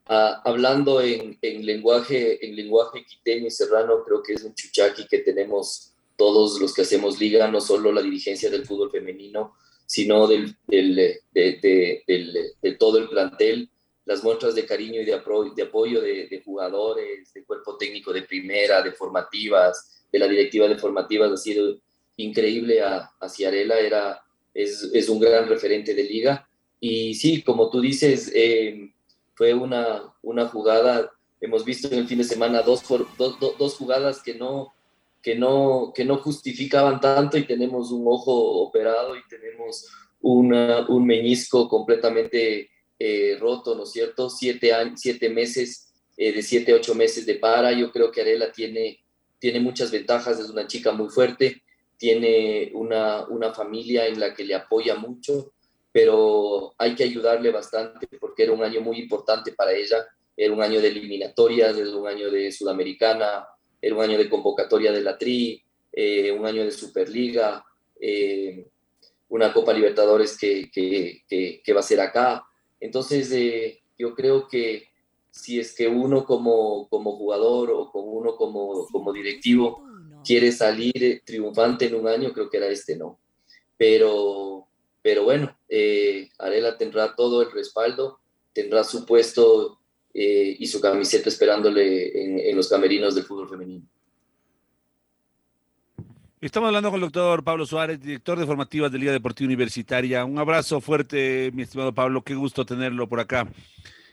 hablando 0.07 1.01
en, 1.01 1.37
lenguaje, 1.43 2.47
en 2.47 2.55
lenguaje 2.55 3.05
quiteño 3.05 3.47
y 3.47 3.51
serrano, 3.51 4.05
creo 4.05 4.23
que 4.23 4.35
es 4.35 4.45
un 4.45 4.55
chuchaqui 4.55 5.07
que 5.09 5.19
tenemos 5.19 5.95
todos 6.17 6.61
los 6.61 6.73
que 6.73 6.83
hacemos 6.83 7.19
liga, 7.19 7.51
no 7.51 7.61
solo 7.61 7.91
la 7.93 8.03
dirigencia 8.03 8.51
del 8.51 8.67
fútbol 8.67 8.93
femenino, 8.93 9.57
sino 9.87 10.29
del, 10.29 10.57
del, 10.69 10.95
de 11.35 12.73
todo 12.79 12.99
el 12.99 13.09
plantel 13.09 13.71
las 14.07 14.23
muestras 14.23 14.55
de 14.55 14.67
cariño 14.67 15.01
y 15.01 15.05
de, 15.05 15.21
de 15.57 15.63
apoyo 15.63 16.01
de, 16.01 16.43
jugadores, 16.45 17.33
de 17.33 17.45
cuerpo 17.45 17.77
técnico 17.77 18.13
de 18.13 18.23
primera, 18.23 18.83
de 18.83 18.93
formativas, 18.93 20.05
de 20.13 20.19
la 20.19 20.29
directiva 20.29 20.69
de 20.69 20.77
formativas 20.77 21.33
ha 21.33 21.37
sido 21.37 21.79
increíble 22.17 22.83
a, 22.83 23.11
hacia 23.21 23.49
Arela, 23.49 23.79
era, 23.79 24.23
es, 24.53 24.91
es, 24.93 25.09
un 25.09 25.19
gran 25.19 25.49
referente 25.49 25.95
de 25.95 26.05
liga. 26.05 26.49
Y 26.79 27.15
sí, 27.15 27.43
como 27.43 27.71
tú 27.71 27.81
dices, 27.81 28.31
eh, 28.35 28.93
fue 29.35 29.55
una, 29.55 30.15
una 30.23 30.49
jugada, 30.49 31.11
hemos 31.41 31.65
visto 31.65 31.89
en 31.89 32.01
el 32.01 32.07
fin 32.07 32.19
de 32.19 32.25
semana 32.25 32.63
dos, 32.63 32.83
dos, 33.19 33.39
dos 33.39 33.75
jugadas 33.77 34.23
que 34.23 34.35
no, 34.35 34.75
que, 35.23 35.35
no, 35.35 35.93
que 35.95 36.05
no 36.05 36.19
justificaban 36.19 37.01
tanto 37.01 37.39
y 37.39 37.47
tenemos 37.47 37.91
un 37.91 38.05
ojo 38.07 38.33
operado 38.61 39.17
y 39.17 39.27
tenemos 39.29 39.89
una, 40.21 40.87
un 40.89 41.07
meñisco 41.07 41.69
completamente 41.69 42.71
eh, 42.99 43.37
roto, 43.41 43.75
¿no 43.75 43.85
es 43.85 43.93
cierto? 43.93 44.31
Siete, 44.31 44.73
años, 44.73 45.01
siete 45.01 45.29
meses, 45.29 45.93
eh, 46.17 46.33
de 46.33 46.43
siete, 46.43 46.75
ocho 46.75 46.95
meses 46.95 47.27
de 47.27 47.37
para. 47.37 47.73
Yo 47.73 47.91
creo 47.91 48.11
que 48.11 48.21
Arela 48.21 48.53
tiene, 48.53 49.01
tiene 49.39 49.61
muchas 49.61 49.91
ventajas, 49.91 50.39
es 50.39 50.51
una 50.51 50.67
chica 50.67 50.93
muy 50.93 51.09
fuerte, 51.09 51.63
tiene 51.97 52.71
una, 52.75 53.27
una 53.29 53.53
familia 53.53 54.07
en 54.07 54.21
la 54.21 54.35
que 54.35 54.45
le 54.45 54.55
apoya 54.55 54.95
mucho, 54.97 55.53
pero 55.93 56.75
hay 56.79 56.95
que 56.95 57.05
ayudarle 57.05 57.51
bastante 57.51 58.09
porque 58.19 58.45
era 58.45 58.53
un 58.53 58.63
año 58.63 58.81
muy 58.81 58.99
importante 58.99 59.53
para 59.53 59.73
ella. 59.73 60.07
Era 60.37 60.53
un 60.53 60.63
año 60.63 60.81
de 60.81 60.89
eliminatorias, 60.89 61.77
era 61.79 61.97
un 61.97 62.09
año 62.09 62.29
de 62.29 62.51
Sudamericana, 62.51 63.47
era 63.81 63.95
un 63.95 64.03
año 64.03 64.19
de 64.19 64.29
convocatoria 64.29 64.91
de 64.91 65.01
la 65.01 65.17
TRI, 65.17 65.63
eh, 65.93 66.33
un 66.33 66.45
año 66.45 66.65
de 66.65 66.73
Superliga, 66.73 67.65
una 69.29 69.53
Copa 69.53 69.73
Libertadores 69.73 70.39
que, 70.39 70.71
que, 70.71 71.25
que, 71.63 71.73
va 71.73 71.81
a 71.81 71.85
ser 71.85 72.01
acá. 72.01 72.45
Entonces, 72.85 73.33
eh, 73.33 73.81
yo 73.99 74.15
creo 74.15 74.47
que 74.47 74.89
si 75.31 75.59
es 75.59 75.75
que 75.75 75.89
uno 75.89 76.27
como, 76.27 76.87
como 76.91 77.17
jugador 77.17 77.71
o 77.71 77.91
como 77.91 78.13
uno 78.13 78.37
como, 78.37 78.87
como 78.89 79.11
directivo 79.11 79.83
quiere 80.23 80.53
salir 80.53 81.23
triunfante 81.25 81.87
en 81.87 81.95
un 81.95 82.07
año, 82.07 82.35
creo 82.35 82.51
que 82.51 82.59
era 82.59 82.67
este, 82.67 82.95
¿no? 82.95 83.19
Pero, 83.79 84.69
pero 85.01 85.25
bueno, 85.25 85.57
eh, 85.67 86.29
Arela 86.39 86.77
tendrá 86.77 87.17
todo 87.17 87.41
el 87.41 87.51
respaldo, 87.53 88.21
tendrá 88.53 88.85
su 88.85 89.07
puesto 89.07 89.79
eh, 90.13 90.55
y 90.59 90.67
su 90.67 90.79
camiseta 90.79 91.31
esperándole 91.31 92.23
en, 92.23 92.39
en 92.39 92.55
los 92.55 92.69
camerinos 92.69 93.15
del 93.15 93.25
fútbol 93.25 93.49
femenino. 93.49 93.89
Estamos 96.45 96.67
hablando 96.67 96.91
con 96.91 96.97
el 96.97 97.07
doctor 97.07 97.43
Pablo 97.43 97.65
Suárez, 97.65 97.99
director 98.03 98.39
de 98.39 98.45
formativas 98.45 98.93
de 98.93 98.99
Liga 98.99 99.13
Deportiva 99.13 99.47
Universitaria. 99.47 100.27
Un 100.27 100.39
abrazo 100.39 100.79
fuerte, 100.79 101.51
mi 101.55 101.63
estimado 101.63 101.95
Pablo, 101.95 102.21
qué 102.21 102.35
gusto 102.35 102.67
tenerlo 102.67 103.09
por 103.09 103.19
acá. 103.19 103.49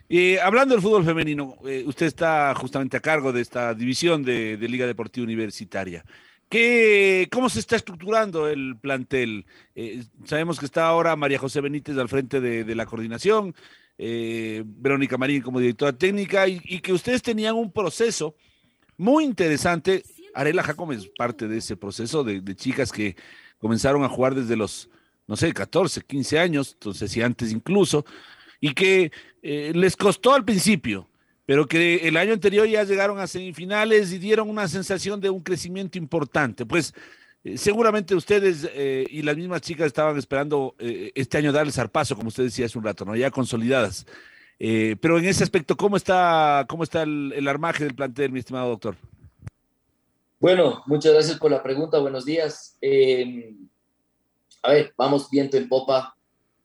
Eh, 0.07 0.39
hablando 0.39 0.73
del 0.73 0.81
fútbol 0.81 1.03
femenino, 1.03 1.57
eh, 1.65 1.83
usted 1.85 2.05
está 2.05 2.55
justamente 2.55 2.95
a 2.95 3.01
cargo 3.01 3.33
de 3.33 3.41
esta 3.41 3.73
división 3.73 4.23
de, 4.23 4.55
Liga 4.61 4.87
Deportiva 4.87 5.25
Universitaria. 5.25 6.05
¿Qué, 6.47 7.27
¿Cómo 7.29 7.49
se 7.49 7.59
está 7.59 7.75
estructurando 7.75 8.47
el 8.47 8.77
plantel? 8.79 9.45
Eh, 9.75 10.01
sabemos 10.23 10.57
que 10.57 10.67
está 10.67 10.87
ahora 10.87 11.17
María 11.17 11.37
José 11.37 11.59
Benítez 11.59 11.97
al 11.97 12.07
frente 12.07 12.39
de, 12.39 12.75
la 12.75 12.85
coordinación, 12.85 13.53
Verónica 13.97 15.17
Marín 15.17 15.41
como 15.41 15.59
directora 15.59 15.91
técnica, 15.91 16.47
y 16.47 16.79
que 16.79 16.93
ustedes 16.93 17.21
tenían 17.21 17.55
un 17.55 17.73
proceso 17.73 18.35
muy 18.95 19.25
interesante 19.25 20.03
Arela 20.33 20.63
Jacome 20.63 20.95
es 20.95 21.07
parte 21.17 21.47
de 21.47 21.57
ese 21.57 21.77
proceso 21.77 22.23
de, 22.23 22.55
chicas 22.55 22.91
que 22.91 23.15
comenzaron 23.57 24.03
a 24.03 24.09
jugar 24.09 24.35
desde 24.35 24.55
los, 24.55 24.89
no 25.27 25.35
sé, 25.35 25.53
14, 25.53 26.01
15 26.01 26.39
años, 26.39 26.71
entonces 26.73 27.15
y 27.15 27.21
antes 27.21 27.51
incluso, 27.51 28.05
y 28.59 28.73
que 28.73 29.11
eh, 29.41 29.71
les 29.75 29.95
costó 29.95 30.33
al 30.33 30.45
principio, 30.45 31.07
pero 31.45 31.67
que 31.67 32.07
el 32.07 32.17
año 32.17 32.33
anterior 32.33 32.67
ya 32.67 32.83
llegaron 32.83 33.19
a 33.19 33.27
semifinales 33.27 34.13
y 34.13 34.19
dieron 34.19 34.49
una 34.49 34.67
sensación 34.67 35.19
de 35.19 35.29
un 35.29 35.41
crecimiento 35.41 35.97
importante. 35.97 36.65
Pues 36.65 36.93
eh, 37.43 37.57
seguramente 37.57 38.15
ustedes 38.15 38.69
eh, 38.73 39.05
y 39.09 39.23
las 39.23 39.35
mismas 39.35 39.61
chicas 39.61 39.87
estaban 39.87 40.17
esperando 40.17 40.75
este 40.79 41.37
año 41.37 41.51
dar 41.51 41.65
el 41.65 41.73
zarpazo, 41.73 42.15
como 42.15 42.29
usted 42.29 42.43
decía 42.43 42.67
hace 42.67 42.77
un 42.77 42.85
rato, 42.85 43.03
¿no? 43.03 43.15
Ya 43.15 43.31
consolidadas. 43.31 44.05
pero 44.57 45.17
en 45.17 45.25
ese 45.25 45.43
aspecto, 45.43 45.75
¿cómo 45.75 45.97
está, 45.97 46.65
cómo 46.69 46.83
está 46.83 47.01
el, 47.03 47.33
el 47.35 47.47
armaje 47.47 47.83
del 47.83 47.95
plantel, 47.95 48.31
mi 48.31 48.39
estimado 48.39 48.69
doctor? 48.69 48.95
Bueno, 50.41 50.81
muchas 50.87 51.13
gracias 51.13 51.37
por 51.37 51.51
la 51.51 51.61
pregunta. 51.61 51.99
Buenos 51.99 52.25
días. 52.25 52.75
Eh, 52.81 53.53
a 54.63 54.71
ver, 54.71 54.91
vamos 54.97 55.29
viento 55.29 55.55
en 55.55 55.69
popa. 55.69 56.17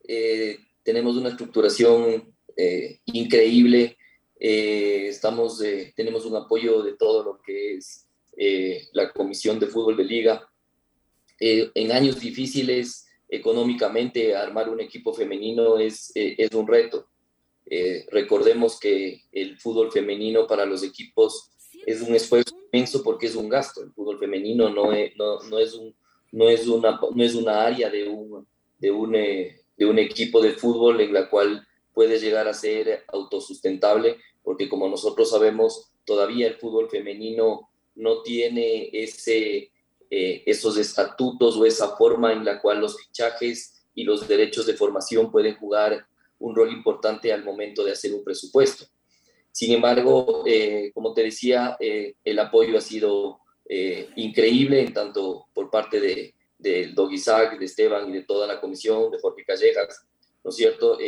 Eh, 0.09 0.56
tenemos 0.83 1.14
una 1.18 1.28
estructuración 1.28 2.35
eh, 2.56 3.00
increíble. 3.04 3.99
estamos, 4.38 5.62
tenemos 5.95 6.25
un 6.25 6.37
apoyo 6.37 6.83
de 6.83 6.95
todo 6.95 7.23
lo 7.23 7.42
que 7.42 7.76
es 7.76 8.09
la 8.92 9.12
Comisión 9.12 9.61
de 9.61 9.66
Fútbol 9.66 9.99
de 9.99 10.04
Liga. 10.04 10.49
en 11.38 11.92
años 11.92 12.18
difíciles 12.18 13.06
económicamente, 13.28 14.35
armar 14.35 14.71
un 14.71 14.80
equipo 14.80 15.12
femenino 15.12 15.78
es, 15.78 16.12
es 16.14 16.50
un 16.52 16.66
reto. 16.66 17.11
recordemos 18.11 18.80
que 18.80 19.25
el 19.33 19.59
fútbol 19.59 19.92
femenino 19.92 20.47
para 20.47 20.64
los 20.64 20.83
equipos 20.83 21.50
es 21.87 22.02
un 22.02 22.14
esfuerzo 22.16 22.55
inmenso 22.64 23.02
porque 23.02 23.26
es 23.26 23.37
un 23.37 23.49
gasto. 23.49 23.81
El 23.81 23.93
fútbol 23.93 24.19
femenino 24.19 24.69
no 24.69 24.93
es, 24.93 25.16
no, 25.16 25.38
no 25.49 25.59
es, 25.59 25.73
un, 25.75 25.95
no 26.33 26.49
es, 26.49 26.66
una, 26.66 27.00
no 27.14 27.23
es 27.23 27.35
una 27.37 27.64
área 27.64 27.88
de 27.88 28.09
un, 28.09 28.47
de, 28.78 28.90
un, 28.90 29.14
eh, 29.14 29.61
de 29.76 29.87
un 29.87 29.99
equipo 30.00 30.43
de 30.43 30.52
fútbol 30.52 31.00
en 31.00 31.14
la 31.14 31.31
cual 31.31 31.66
puede 31.95 32.19
llegar 32.19 32.49
a 32.49 32.55
ser 32.55 33.05
autosustentable, 33.07 34.19
porque 34.43 34.69
como 34.69 34.88
nosotros 34.88 35.31
sabemos, 35.31 35.93
todavía 36.05 36.49
el 36.49 36.57
fútbol 36.57 36.90
femenino 36.90 37.71
no 37.95 38.23
tiene 38.23 38.90
ese, 38.93 39.71
eh, 40.11 40.43
esos 40.45 40.76
estatutos 40.78 41.57
o 41.57 41.64
esa 41.64 41.97
forma 41.97 42.33
en 42.33 42.45
la 42.45 42.61
cual 42.61 42.81
los 42.81 42.99
fichajes 42.99 43.87
y 43.95 44.02
los 44.02 44.26
derechos 44.26 44.66
de 44.66 44.75
formación 44.75 45.31
pueden 45.31 45.55
jugar 45.55 46.05
un 46.40 46.55
rol 46.55 46.71
importante 46.73 47.33
al 47.33 47.45
momento 47.45 47.85
de 47.85 47.93
hacer 47.93 48.12
un 48.12 48.25
presupuesto. 48.25 48.87
Sin 49.56 49.72
embargo, 49.72 50.44
eh, 50.44 50.90
como 50.92 51.14
te 51.14 51.22
decía, 51.22 51.78
eh, 51.80 52.16
el 52.22 52.38
apoyo 52.40 52.76
ha 52.76 52.82
sido 52.82 53.38
eh, 53.66 54.10
increíble, 54.16 54.82
en 54.82 54.92
tanto 54.92 55.46
por 55.54 55.70
parte 55.70 55.98
de, 55.98 56.34
de 56.58 56.88
Doggy 56.88 57.16
de 57.58 57.64
Esteban 57.64 58.10
y 58.10 58.12
de 58.12 58.25
toda 58.25 58.46
la 58.46 58.60
comisión, 58.60 59.10
de 59.10 59.18
Jorge 59.18 59.46
Callejas, 59.46 60.06
¿no 60.44 60.50
es 60.50 60.56
cierto? 60.56 60.98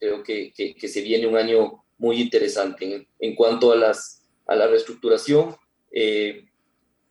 creo 0.00 0.20
que, 0.24 0.52
se 0.88 1.00
viene 1.00 1.28
un 1.28 1.36
año 1.36 1.84
muy 1.96 2.20
interesante. 2.20 3.06
En, 3.20 3.36
cuanto 3.36 3.70
a, 3.70 3.76
las, 3.76 4.20
a 4.48 4.56
la 4.56 4.66
reestructuración, 4.66 5.54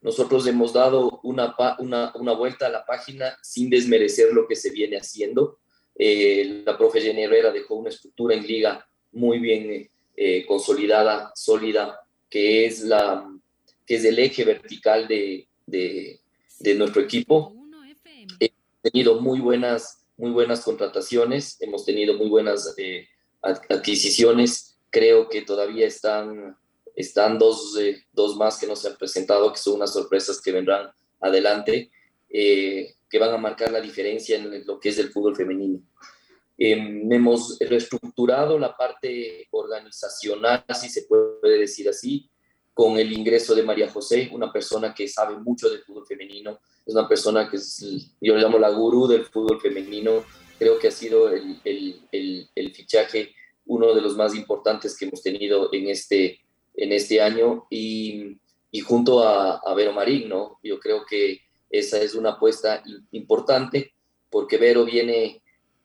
nosotros 0.01 0.45
hemos 0.45 0.73
dado 0.73 1.21
una, 1.23 1.55
una, 1.79 2.11
una, 2.15 2.33
vuelta 2.33 2.65
a 2.65 2.69
la 2.69 2.85
página 2.85 3.37
sin 3.41 3.69
desmerecer 3.69 4.33
lo 4.33 4.45
que 4.45 4.57
se 4.57 4.71
viene 4.71 4.97
haciendo. 4.97 5.59
la 5.95 6.77
profe 6.77 6.99
dejó 6.99 7.75
una 7.75 7.91
estructura 7.91 8.35
en 8.35 8.45
liga 8.45 8.85
muy 9.13 9.39
bien 9.39 9.89
eh, 10.15 10.45
consolidada, 10.45 11.31
sólida, 11.35 11.99
que 12.29 12.65
es, 12.65 12.81
la, 12.83 13.27
que 13.85 13.95
es 13.95 14.05
el 14.05 14.17
eje 14.19 14.45
vertical 14.45 15.07
de, 15.07 15.47
de, 15.65 16.75
nuestro 16.75 17.01
equipo. 17.01 17.53
Hemos 18.39 18.81
tenido 18.81 19.19
muy 19.21 19.39
buenas, 19.39 20.05
muy 20.17 20.31
buenas 20.31 20.61
contrataciones, 20.61 21.61
hemos 21.61 21.85
tenido 21.85 22.15
muy 22.15 22.29
buenas 22.29 22.73
eh, 22.77 23.07
adquisiciones. 23.41 24.77
Creo 24.89 25.29
que 25.29 25.41
todavía 25.41 25.87
están, 25.87 26.57
están 26.95 27.37
dos, 27.39 27.77
eh, 27.79 28.03
dos 28.13 28.35
más 28.37 28.57
que 28.57 28.67
no 28.67 28.75
se 28.75 28.89
han 28.89 28.97
presentado, 28.97 29.51
que 29.51 29.59
son 29.59 29.75
unas 29.75 29.93
sorpresas 29.93 30.41
que 30.41 30.51
vendrán 30.51 30.91
adelante, 31.19 31.91
eh, 32.29 32.95
que 33.09 33.19
van 33.19 33.33
a 33.33 33.37
marcar 33.37 33.71
la 33.71 33.81
diferencia 33.81 34.37
en 34.37 34.65
lo 34.65 34.79
que 34.79 34.89
es 34.89 34.97
el 34.97 35.11
fútbol 35.11 35.35
femenino. 35.35 35.81
Em, 36.57 37.11
hemos 37.11 37.57
reestructurado 37.59 38.59
la 38.59 38.75
parte 38.75 39.47
organizacional, 39.51 40.63
si 40.73 40.89
se 40.89 41.03
puede 41.03 41.59
decir 41.59 41.89
así, 41.89 42.29
con 42.73 42.97
el 42.97 43.11
ingreso 43.11 43.53
de 43.55 43.63
María 43.63 43.89
José, 43.89 44.29
una 44.31 44.51
persona 44.51 44.93
que 44.93 45.07
sabe 45.07 45.37
mucho 45.37 45.69
del 45.69 45.81
fútbol 45.81 46.05
femenino, 46.05 46.59
es 46.85 46.93
una 46.93 47.07
persona 47.07 47.49
que 47.49 47.57
es, 47.57 48.15
yo 48.19 48.35
le 48.35 48.41
llamo 48.41 48.57
la 48.57 48.69
gurú 48.69 49.07
del 49.07 49.25
fútbol 49.25 49.59
femenino, 49.59 50.23
creo 50.57 50.79
que 50.79 50.87
ha 50.87 50.91
sido 50.91 51.29
el, 51.29 51.59
el, 51.63 52.47
el, 52.55 52.73
fichaje 52.73 53.33
uno 53.65 53.93
de 53.93 54.01
los 54.01 54.15
más 54.15 54.35
importantes 54.35 54.97
que 54.97 55.05
hemos 55.05 55.21
tenido 55.21 55.69
en 55.73 55.89
este, 55.89 56.39
en 56.75 56.91
este 56.91 57.21
año 57.21 57.65
y, 57.69 58.37
y 58.69 58.79
junto 58.81 59.23
a, 59.23 59.57
a, 59.57 59.73
Vero 59.73 59.93
Marín, 59.93 60.29
¿no? 60.29 60.59
Yo 60.63 60.79
creo 60.79 61.03
que 61.05 61.41
esa 61.69 61.99
es 62.01 62.15
una 62.15 62.31
apuesta 62.31 62.83
importante 63.11 63.93
porque 64.29 64.57
Vero 64.57 64.85
viene, 64.85 65.40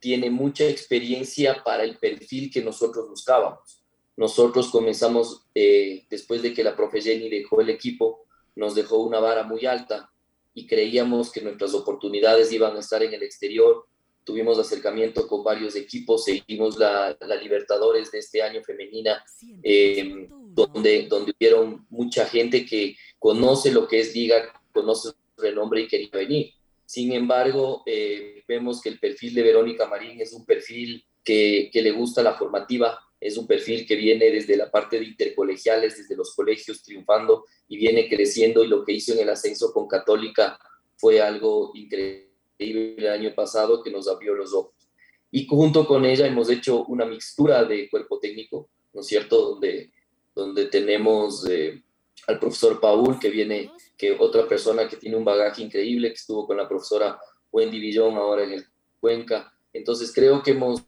tiene 0.07 0.31
mucha 0.31 0.69
experiencia 0.69 1.65
para 1.65 1.83
el 1.83 1.99
perfil 1.99 2.49
que 2.49 2.63
nosotros 2.63 3.09
buscábamos. 3.09 3.83
Nosotros 4.17 4.69
comenzamos, 4.69 5.49
eh, 5.53 6.07
después 6.09 6.43
de 6.43 6.55
que 6.55 6.63
la 6.63 6.77
profe 6.77 7.03
Jenny 7.03 7.29
dejó 7.29 7.61
el 7.61 7.71
equipo, 7.71 8.25
nos 8.55 8.77
dejó 8.77 8.99
una 8.99 9.19
vara 9.19 9.43
muy 9.43 9.67
alta 9.67 10.09
y 10.55 10.65
creíamos 10.69 11.33
que 11.33 11.41
nuestras 11.41 11.75
oportunidades 11.75 12.53
iban 12.53 12.77
a 12.77 12.79
estar 12.79 13.03
en 13.03 13.15
el 13.15 13.25
exterior. 13.25 13.85
Tuvimos 14.23 14.61
acercamiento 14.61 15.27
con 15.27 15.43
varios 15.43 15.75
equipos, 15.75 16.23
seguimos 16.23 16.79
la, 16.79 17.17
la 17.21 17.35
Libertadores 17.35 18.13
de 18.13 18.21
este 18.21 18.43
año 18.43 18.63
femenina, 18.63 19.25
eh, 19.61 20.29
donde, 20.55 21.09
donde 21.09 21.35
hubieron 21.37 21.85
mucha 21.91 22.27
gente 22.27 22.65
que 22.65 22.95
conoce 23.19 23.73
lo 23.73 23.89
que 23.89 23.99
es 23.99 24.15
liga, 24.15 24.53
conoce 24.73 25.09
su 25.09 25.43
renombre 25.43 25.81
y 25.81 25.89
quería 25.89 26.11
venir. 26.13 26.53
Sin 26.87 27.13
embargo, 27.13 27.83
eh, 27.85 28.45
vemos 28.47 28.81
que 28.81 28.89
el 28.89 29.01
perfil 29.01 29.35
de 29.35 29.43
Verónica 29.43 29.89
Marín 29.89 30.21
es 30.21 30.33
un 30.33 30.47
perfil 30.47 31.05
que, 31.25 31.71
le 31.75 31.91
gusta 31.91 32.23
la 32.23 32.35
formativa, 32.35 32.99
es 33.21 33.37
un 33.37 33.49
perfil 33.49 33.85
que 33.85 33.97
viene 33.97 34.31
desde 34.31 34.57
la 34.57 34.71
parte 34.71 35.01
de 35.01 35.07
intercolegiales, 35.07 35.99
desde 35.99 36.17
los 36.17 36.35
colegios 36.35 36.83
triunfando 36.83 37.45
y 37.67 37.77
viene 37.77 38.09
creciendo 38.09 38.63
y 38.63 38.69
lo 38.69 38.85
que 38.85 38.93
hizo 38.93 39.13
en 39.13 39.21
el 39.21 39.31
ascenso 39.31 39.73
con 39.73 39.89
Católica 39.89 40.59
fue 40.97 41.21
algo 41.21 41.73
increíble 41.75 42.27
el 42.59 43.09
año 43.09 43.35
pasado 43.35 43.83
que 43.83 43.91
nos 43.91 44.07
abrió 44.09 44.35
los 44.35 44.55
ojos. 44.55 44.89
Y 45.33 45.47
junto 45.47 45.87
con 45.87 46.05
ella 46.05 46.27
hemos 46.27 46.49
hecho 46.49 46.85
una 46.85 47.05
mixtura 47.05 47.65
de 47.65 47.91
cuerpo 47.91 48.21
técnico, 48.21 48.71
¿no 48.95 49.01
es 49.01 49.07
cierto? 49.09 49.51
Donde, 49.51 49.91
donde 50.35 50.67
tenemos 50.67 51.47
eh, 51.49 51.83
al 52.27 52.39
profesor 52.39 52.81
Paul, 52.81 53.19
que 53.19 53.31
viene, 53.31 53.71
que 53.97 54.17
otra 54.19 54.47
persona 54.49 54.89
que 54.89 54.97
tiene 54.97 55.17
un 55.17 55.25
bagaje 55.25 55.63
increíble, 55.63 56.09
que 56.09 56.15
estuvo 56.15 56.47
con 56.47 56.57
la 56.57 56.69
profesora 56.69 57.19
Wendy 57.53 57.81
Villón 57.81 58.17
ahora 58.17 58.45
en 58.45 58.53
el 58.53 58.67
Cuenca. 59.01 59.53
Entonces 59.73 60.13
creo 60.15 60.43
que 60.43 60.53
hemos 60.53 60.87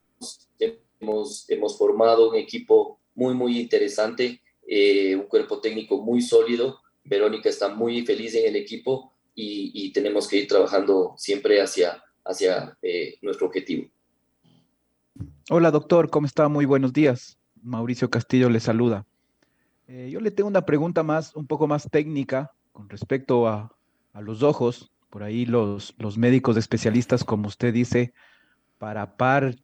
Hemos, 1.01 1.49
hemos 1.49 1.79
formado 1.79 2.29
un 2.31 2.35
equipo 2.35 2.99
muy, 3.15 3.33
muy 3.33 3.61
interesante, 3.61 4.43
eh, 4.67 5.15
un 5.15 5.29
cuerpo 5.29 5.61
técnico 5.61 6.03
muy 6.03 6.21
sólido. 6.21 6.81
Verónica 7.05 7.49
está 7.49 7.69
muy 7.69 8.05
feliz 8.05 8.35
en 8.35 8.49
el 8.49 8.57
equipo 8.57 9.13
y, 9.33 9.71
y 9.73 9.93
tenemos 9.93 10.27
que 10.27 10.39
ir 10.39 10.49
trabajando 10.49 11.15
siempre 11.17 11.61
hacia, 11.63 12.03
hacia 12.25 12.77
eh, 12.83 13.17
nuestro 13.23 13.47
objetivo. 13.47 13.89
Hola 15.51 15.71
doctor, 15.71 16.11
¿cómo 16.11 16.27
está? 16.27 16.49
Muy 16.49 16.65
buenos 16.65 16.93
días. 16.93 17.39
Mauricio 17.63 18.11
Castillo 18.11 18.51
le 18.51 18.59
saluda. 18.59 19.07
Eh, 19.89 20.11
yo 20.13 20.21
le 20.21 20.31
tengo 20.31 20.49
una 20.49 20.67
pregunta 20.67 21.03
más, 21.03 21.35
un 21.35 21.47
poco 21.47 21.67
más 21.67 21.89
técnica 21.91 22.53
con 22.73 22.91
respecto 22.91 23.49
a, 23.49 23.75
a 24.13 24.21
los 24.21 24.43
ojos. 24.43 24.93
Por 25.09 25.23
ahí 25.23 25.47
los, 25.47 25.95
los 25.99 26.19
médicos 26.19 26.59
especialistas, 26.59 27.25
como 27.25 27.49
usted 27.49 27.73
dice, 27.73 28.13
para 28.77 29.17
par 29.17 29.57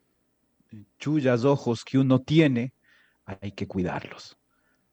chullas 0.99 1.45
ojos 1.45 1.85
que 1.85 1.99
uno 1.99 2.23
tiene, 2.23 2.73
hay 3.27 3.53
que 3.53 3.69
cuidarlos. 3.69 4.39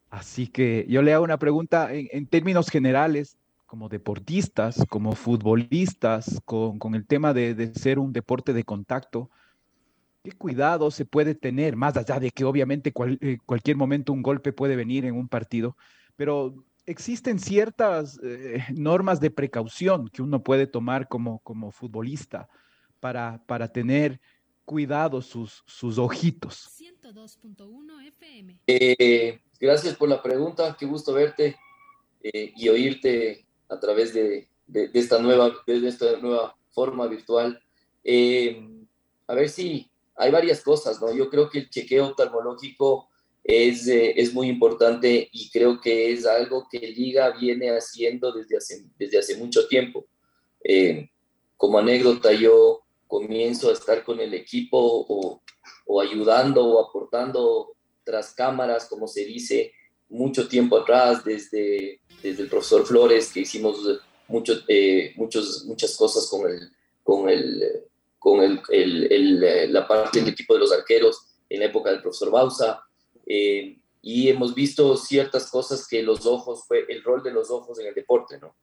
Así 0.10 0.48
que 0.48 0.86
yo 0.90 1.02
le 1.02 1.14
hago 1.14 1.24
una 1.24 1.40
pregunta 1.40 1.88
en, 1.94 2.28
términos 2.28 2.68
generales, 2.70 3.38
como 3.66 3.88
deportistas, 3.88 4.86
como 4.90 5.14
futbolistas, 5.14 6.42
con, 6.44 6.78
con 6.78 6.94
el 6.94 7.08
tema 7.08 7.34
de, 7.34 7.56
de, 7.56 7.74
ser 7.74 7.98
un 7.98 8.12
deporte 8.12 8.52
de 8.52 8.66
contacto, 8.66 9.30
¿qué 10.24 10.32
cuidado 10.32 10.92
se 10.92 11.06
puede 11.06 11.36
tener? 11.36 11.76
Más 11.76 11.98
allá 11.98 12.20
de 12.20 12.32
que 12.32 12.44
obviamente 12.44 12.92
cual, 12.92 13.18
eh, 13.22 13.38
cualquier 13.46 13.78
momento 13.78 14.14
un 14.14 14.22
golpe 14.22 14.54
puede 14.54 14.76
venir 14.76 15.06
en 15.06 15.16
un 15.16 15.28
partido, 15.28 15.78
pero 16.16 16.64
existen 16.86 17.40
ciertas 17.40 18.20
eh, 18.24 18.64
normas 18.74 19.20
de 19.20 19.32
precaución 19.32 20.08
que 20.10 20.22
uno 20.22 20.44
puede 20.44 20.68
tomar 20.68 21.08
como, 21.08 21.40
como 21.40 21.72
futbolista 21.72 22.50
para, 23.00 23.44
para 23.48 23.68
tener 23.68 24.20
cuidado 24.66 25.22
sus, 25.22 25.64
sus 25.66 25.98
ojitos. 25.98 26.70
102.1 26.80 28.08
FM. 28.08 28.60
Eh, 28.68 29.40
gracias 29.60 29.96
por 29.96 30.08
la 30.08 30.22
pregunta, 30.22 30.76
qué 30.80 30.86
gusto 30.86 31.14
verte 31.14 31.58
eh, 32.24 32.54
y 32.56 32.70
oírte 32.70 33.46
a 33.70 33.80
través 33.80 34.14
de, 34.14 34.48
de, 34.68 34.88
de, 34.90 35.00
esta, 35.00 35.20
nueva, 35.20 35.52
de 35.66 35.88
esta 35.88 36.18
nueva 36.20 36.56
forma 36.70 37.08
virtual. 37.08 37.62
Eh, 38.04 38.66
a 39.28 39.34
ver 39.34 39.50
si 39.50 39.92
hay 40.16 40.32
varias 40.32 40.62
cosas, 40.62 41.02
¿no? 41.02 41.14
Yo 41.14 41.30
creo 41.30 41.50
que 41.50 41.60
el 41.60 41.70
chequeo 41.70 42.08
oftalmológico 42.08 43.10
es, 43.44 43.88
eh, 43.88 44.14
es 44.20 44.34
muy 44.34 44.48
importante 44.50 45.30
y 45.32 45.50
creo 45.50 45.80
que 45.82 46.12
es 46.12 46.26
algo 46.26 46.68
que 46.70 46.80
Liga 46.80 47.32
viene 47.32 47.70
haciendo 47.70 48.32
desde 48.32 48.58
hace, 48.58 48.86
desde 48.98 49.20
hace 49.20 49.38
mucho 49.38 49.68
tiempo. 49.68 50.06
Eh, 50.64 51.10
como 51.58 51.80
anécdota, 51.80 52.32
yo 52.34 52.82
comienzo 53.08 53.70
a 53.70 53.74
estar 53.74 54.04
con 54.04 54.20
el 54.20 54.34
equipo 54.34 55.06
o, 55.08 55.42
ayudando 56.02 56.66
o 56.66 56.88
aportando 56.88 57.74
tras 58.04 58.34
cámaras, 58.34 58.88
como 58.88 59.08
se 59.08 59.26
dice, 59.26 59.74
mucho 60.10 60.48
tiempo 60.48 60.78
atrás, 60.78 61.24
desde, 61.24 62.00
desde 62.24 62.44
el 62.44 62.50
profesor 62.50 62.86
Flores, 62.86 63.32
que 63.32 63.42
hicimos 63.42 63.80
mucho, 64.28 64.54
eh, 64.68 65.14
muchos, 65.18 65.66
muchas 65.66 65.96
cosas 65.98 66.28
con, 66.30 66.50
el, 66.50 66.72
con, 67.04 67.30
el, 67.30 67.84
con 68.22 68.44
el, 68.44 68.62
el, 68.70 69.74
la 69.74 69.88
parte 69.88 70.20
del 70.20 70.30
equipo 70.30 70.54
de 70.54 70.60
los 70.60 70.72
arqueros 70.72 71.26
en 71.50 71.62
la 71.62 71.66
época 71.66 71.90
del 71.90 72.04
profesor 72.04 72.30
Bausa. 72.30 72.84
Eh, 73.26 73.80
y 74.04 74.30
hemos 74.30 74.54
visto 74.54 74.96
ciertas 74.96 75.50
cosas 75.50 75.88
que 75.88 76.04
los 76.04 76.28
ojos, 76.28 76.66
fue 76.68 76.86
el 76.88 77.02
rol 77.04 77.24
de 77.24 77.32
los 77.32 77.50
ojos 77.50 77.80
en 77.80 77.88
el 77.88 77.96
deporte, 77.96 78.38
¿no? 78.40 78.54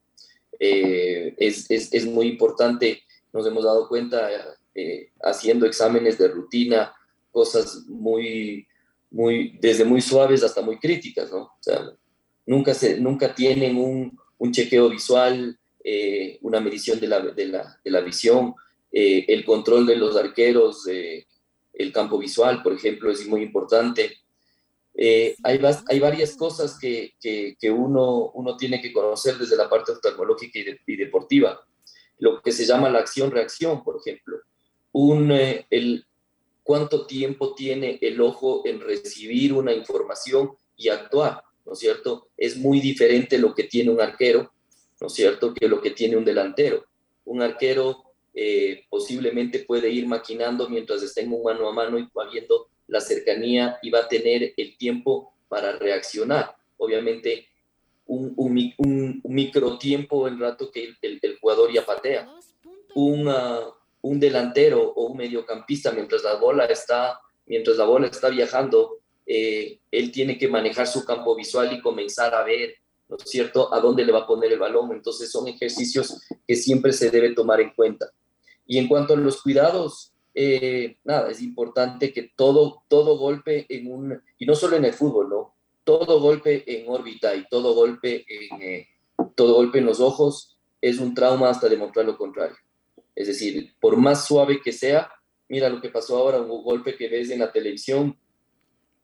Eh, 0.60 1.34
es, 1.38 1.68
es, 1.70 1.92
es, 1.92 2.06
muy 2.06 2.28
importante 2.28 3.02
nos 3.32 3.46
hemos 3.46 3.64
dado 3.64 3.88
cuenta 3.88 4.28
eh, 4.74 5.10
haciendo 5.22 5.66
exámenes 5.66 6.18
de 6.18 6.28
rutina, 6.28 6.94
cosas 7.32 7.84
muy, 7.88 8.66
muy, 9.10 9.58
desde 9.60 9.84
muy 9.84 10.00
suaves 10.00 10.44
hasta 10.44 10.62
muy 10.62 10.78
críticas, 10.78 11.32
¿no? 11.32 11.38
O 11.38 11.58
sea, 11.60 11.92
nunca, 12.46 12.74
se, 12.74 12.98
nunca 13.00 13.34
tienen 13.34 13.76
un, 13.76 14.16
un 14.38 14.52
chequeo 14.52 14.88
visual, 14.88 15.58
eh, 15.82 16.38
una 16.42 16.60
medición 16.60 17.00
de 17.00 17.08
la, 17.08 17.20
de 17.20 17.46
la, 17.46 17.80
de 17.84 17.90
la 17.90 18.00
visión, 18.00 18.54
eh, 18.92 19.24
el 19.28 19.44
control 19.44 19.86
de 19.86 19.96
los 19.96 20.16
arqueros, 20.16 20.86
el 20.86 21.92
campo 21.92 22.18
visual, 22.18 22.62
por 22.62 22.72
ejemplo, 22.72 23.10
es 23.10 23.26
muy 23.26 23.42
importante. 23.42 24.18
Eh, 24.94 25.36
hay, 25.44 25.60
hay, 25.88 26.00
varias 26.00 26.34
cosas 26.36 26.76
que, 26.76 27.14
que, 27.20 27.56
que, 27.60 27.70
uno, 27.70 28.32
uno 28.34 28.56
tiene 28.56 28.82
que 28.82 28.92
conocer 28.92 29.38
desde 29.38 29.56
la 29.56 29.70
parte 29.70 29.92
oftalmológica 29.92 30.58
y, 30.58 30.64
de, 30.64 30.80
y 30.84 30.96
deportiva 30.96 31.64
lo 32.18 32.42
que 32.42 32.50
se 32.50 32.66
llama 32.66 32.90
la 32.90 32.98
acción-reacción, 32.98 33.84
por 33.84 34.00
ejemplo. 34.00 34.38
Un, 34.92 35.30
eh, 35.30 35.66
el, 35.70 36.04
¿Cuánto 36.64 37.06
tiempo 37.06 37.54
tiene 37.54 37.98
el 38.02 38.20
ojo 38.20 38.62
en 38.66 38.80
recibir 38.80 39.52
una 39.52 39.72
información 39.72 40.50
y 40.76 40.88
actuar? 40.88 41.42
¿No 41.64 41.72
es 41.74 41.78
cierto? 41.78 42.28
Es 42.36 42.56
muy 42.56 42.80
diferente 42.80 43.38
lo 43.38 43.54
que 43.54 43.64
tiene 43.64 43.90
un 43.90 44.00
arquero, 44.00 44.52
¿no 45.00 45.06
es 45.06 45.12
cierto?, 45.12 45.54
que 45.54 45.68
lo 45.68 45.80
que 45.80 45.92
tiene 45.92 46.16
un 46.16 46.24
delantero. 46.24 46.84
Un 47.24 47.40
arquero 47.40 48.07
eh, 48.40 48.84
posiblemente 48.88 49.58
puede 49.58 49.90
ir 49.90 50.06
maquinando 50.06 50.68
mientras 50.68 51.02
está 51.02 51.20
en 51.20 51.32
un 51.32 51.42
mano 51.42 51.68
a 51.68 51.72
mano 51.72 51.98
y 51.98 52.06
va 52.16 52.30
viendo 52.30 52.68
la 52.86 53.00
cercanía 53.00 53.80
y 53.82 53.90
va 53.90 54.02
a 54.02 54.08
tener 54.08 54.54
el 54.56 54.76
tiempo 54.76 55.32
para 55.48 55.72
reaccionar. 55.72 56.54
Obviamente 56.76 57.48
un, 58.06 58.32
micro 59.24 59.76
tiempo 59.76 60.28
el 60.28 60.38
rato 60.38 60.70
que 60.70 60.94
el, 61.02 61.38
jugador 61.40 61.72
ya 61.72 61.84
patea. 61.84 62.32
Una, 62.94 63.58
un 64.02 64.20
delantero 64.20 64.82
o 64.82 65.06
un 65.06 65.16
mediocampista 65.16 65.90
mientras 65.90 66.22
la 66.22 66.36
bola 66.36 66.66
está, 66.66 67.18
mientras 67.44 67.76
la 67.76 67.86
bola 67.86 68.06
está 68.06 68.28
viajando 68.28 69.00
eh, 69.26 69.80
él 69.90 70.12
tiene 70.12 70.38
que 70.38 70.46
manejar 70.46 70.86
su 70.86 71.04
campo 71.04 71.34
visual 71.34 71.72
y 71.72 71.82
comenzar 71.82 72.36
a 72.36 72.44
ver, 72.44 72.76
¿no 73.08 73.16
es 73.16 73.28
cierto?, 73.28 73.74
a 73.74 73.80
dónde 73.80 74.04
le 74.04 74.12
va 74.12 74.20
a 74.20 74.26
poner 74.28 74.52
el 74.52 74.60
balón. 74.60 74.92
Entonces 74.92 75.28
son 75.28 75.48
ejercicios 75.48 76.22
que 76.46 76.54
siempre 76.54 76.92
se 76.92 77.10
debe 77.10 77.34
tomar 77.34 77.60
en 77.60 77.70
cuenta. 77.70 78.12
Y 78.68 78.78
en 78.78 78.86
cuanto 78.86 79.14
a 79.14 79.16
los 79.16 79.42
cuidados, 79.42 80.12
eh, 80.34 80.98
nada, 81.02 81.30
es 81.30 81.42
importante 81.42 82.12
que 82.12 82.30
todo, 82.36 82.84
todo 82.86 83.18
golpe 83.18 83.66
en 83.68 83.90
un, 83.90 84.22
y 84.38 84.46
no 84.46 84.54
solo 84.54 84.76
en 84.76 84.84
el 84.84 84.92
fútbol, 84.92 85.28
¿no? 85.28 85.56
Todo 85.82 86.20
golpe 86.20 86.62
en 86.66 86.88
órbita 86.88 87.34
y 87.34 87.48
todo 87.48 87.74
golpe 87.74 88.24
en, 88.28 88.62
eh, 88.62 88.88
todo 89.34 89.54
golpe 89.54 89.78
en 89.78 89.86
los 89.86 90.00
ojos 90.00 90.58
es 90.80 90.98
un 90.98 91.14
trauma 91.14 91.50
hasta 91.50 91.68
demostrar 91.68 92.04
lo 92.04 92.16
contrario. 92.16 92.56
Es 93.16 93.26
decir, 93.26 93.74
por 93.80 93.96
más 93.96 94.26
suave 94.26 94.60
que 94.62 94.70
sea, 94.70 95.10
mira 95.48 95.68
lo 95.68 95.80
que 95.80 95.88
pasó 95.88 96.18
ahora, 96.18 96.40
un 96.40 96.62
golpe 96.62 96.94
que 96.94 97.08
ves 97.08 97.30
en 97.30 97.40
la 97.40 97.50
televisión, 97.50 98.16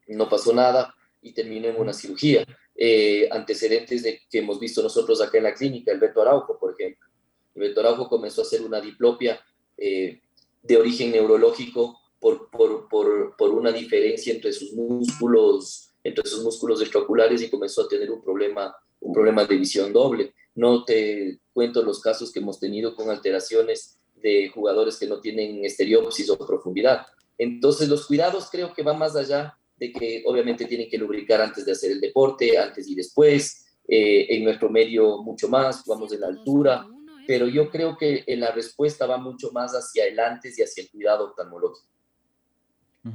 no 0.07 0.29
pasó 0.29 0.53
nada 0.53 0.95
y 1.21 1.33
terminó 1.33 1.67
en 1.67 1.81
una 1.81 1.91
cirugía. 1.91 2.45
Eh, 2.77 3.27
antecedentes 3.31 4.03
de, 4.03 4.21
que 4.29 4.39
hemos 4.39 4.59
visto 4.59 4.83
nosotros 4.83 5.21
acá 5.21 5.37
en 5.37 5.45
la 5.45 5.53
clínica, 5.53 5.91
el 5.91 5.99
Beto 5.99 6.21
Araujo, 6.21 6.57
por 6.59 6.75
ejemplo. 6.79 7.07
El 7.55 7.61
Beto 7.61 7.79
Araujo 7.79 8.07
comenzó 8.07 8.41
a 8.41 8.45
hacer 8.45 8.61
una 8.61 8.79
diplopia 8.79 9.41
eh, 9.77 10.21
de 10.61 10.77
origen 10.77 11.11
neurológico 11.11 11.99
por, 12.19 12.49
por, 12.49 12.87
por, 12.89 13.35
por, 13.37 13.51
una 13.51 13.71
diferencia 13.71 14.33
entre 14.33 14.51
sus 14.51 14.73
músculos, 14.73 15.91
entre 16.03 16.27
sus 16.27 16.43
músculos 16.43 16.81
extraoculares 16.81 17.41
y 17.41 17.49
comenzó 17.49 17.83
a 17.83 17.87
tener 17.87 18.09
un 18.09 18.21
problema, 18.21 18.75
un 18.99 19.13
problema 19.13 19.45
de 19.45 19.57
visión 19.57 19.93
doble. 19.93 20.33
No 20.55 20.83
te 20.83 21.39
cuento 21.53 21.83
los 21.83 22.01
casos 22.01 22.31
que 22.31 22.39
hemos 22.39 22.59
tenido 22.59 22.95
con 22.95 23.09
alteraciones 23.09 23.99
de 24.15 24.49
jugadores 24.49 24.97
que 24.97 25.07
no 25.07 25.19
tienen 25.19 25.63
estereopsis 25.65 26.29
o 26.29 26.37
profundidad. 26.37 27.05
Entonces, 27.37 27.87
los 27.89 28.07
cuidados 28.07 28.49
creo 28.49 28.73
que 28.73 28.81
van 28.81 28.97
más 28.97 29.15
allá 29.15 29.57
de 29.77 29.91
que 29.91 30.23
obviamente 30.25 30.65
tienen 30.65 30.89
que 30.89 30.97
lubricar 30.97 31.41
antes 31.41 31.65
de 31.65 31.73
hacer 31.73 31.91
el 31.91 32.01
deporte, 32.01 32.57
antes 32.57 32.87
y 32.87 32.95
después, 32.95 33.65
eh, 33.87 34.25
en 34.29 34.43
nuestro 34.43 34.69
medio 34.69 35.21
mucho 35.21 35.47
más, 35.49 35.85
vamos 35.85 36.11
en 36.13 36.21
la 36.21 36.27
altura, 36.27 36.87
pero 37.27 37.47
yo 37.47 37.69
creo 37.69 37.97
que 37.97 38.23
eh, 38.25 38.37
la 38.37 38.51
respuesta 38.51 39.05
va 39.05 39.17
mucho 39.17 39.51
más 39.51 39.73
hacia 39.73 40.05
el 40.05 40.19
antes 40.19 40.57
y 40.57 40.63
hacia 40.63 40.83
el 40.83 40.89
cuidado 40.89 41.29
oftalmológico. 41.29 41.87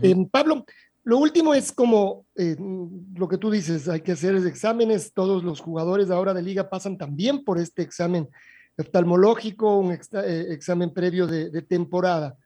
Eh, 0.03 0.15
Pablo, 0.31 0.65
lo 1.03 1.19
último 1.19 1.55
es 1.55 1.73
como 1.73 2.27
lo 2.37 3.29
que 3.29 3.39
tú 3.39 3.51
dices, 3.51 3.89
hay 3.89 4.03
que 4.03 4.13
hacer 4.13 4.37
exámenes, 4.37 5.13
todos 5.13 5.43
los 5.43 5.61
jugadores 5.61 6.11
ahora 6.11 6.33
de 6.33 6.43
liga 6.43 6.71
pasan 6.71 6.97
también 6.97 7.45
por 7.45 7.59
este 7.59 7.83
examen 7.83 8.29
oftalmológico, 8.79 9.79
un 9.79 9.93
examen 9.93 10.93
previo 10.93 11.27
de, 11.27 11.51
de 11.51 11.63
temporada. 11.63 12.37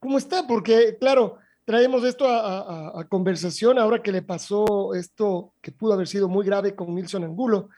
¿Cómo 0.00 0.18
está? 0.18 0.46
Porque, 0.46 0.96
claro, 0.98 1.38
traemos 1.68 2.02
esto 2.02 2.24
a, 2.26 3.04
conversación 3.10 3.78
ahora 3.78 4.02
que 4.02 4.10
le 4.10 4.22
pasó 4.22 4.94
esto 4.94 5.52
que 5.60 5.70
pudo 5.70 5.92
haber 5.92 6.08
sido 6.08 6.26
muy 6.26 6.46
grave 6.46 6.74
con 6.74 6.94
Nilson 6.94 7.24
Angulo, 7.24 7.68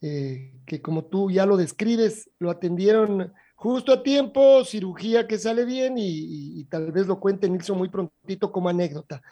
eh, 0.00 0.52
que 0.66 0.80
como 0.82 1.04
tú 1.04 1.30
ya 1.30 1.46
lo 1.46 1.56
describes, 1.56 2.30
lo 2.38 2.50
atendieron 2.50 3.32
justo 3.54 3.92
a 3.92 4.02
tiempo, 4.02 4.64
cirugía 4.64 5.26
que 5.26 5.38
sale 5.38 5.64
bien 5.64 5.94
y, 5.96 6.64
tal 6.64 6.92
vez 6.92 7.06
lo 7.06 7.18
cuente 7.18 7.48
Nilson 7.48 7.78
muy 7.78 7.88
prontito 7.88 8.52
como 8.52 8.68
anécdota. 8.68 9.22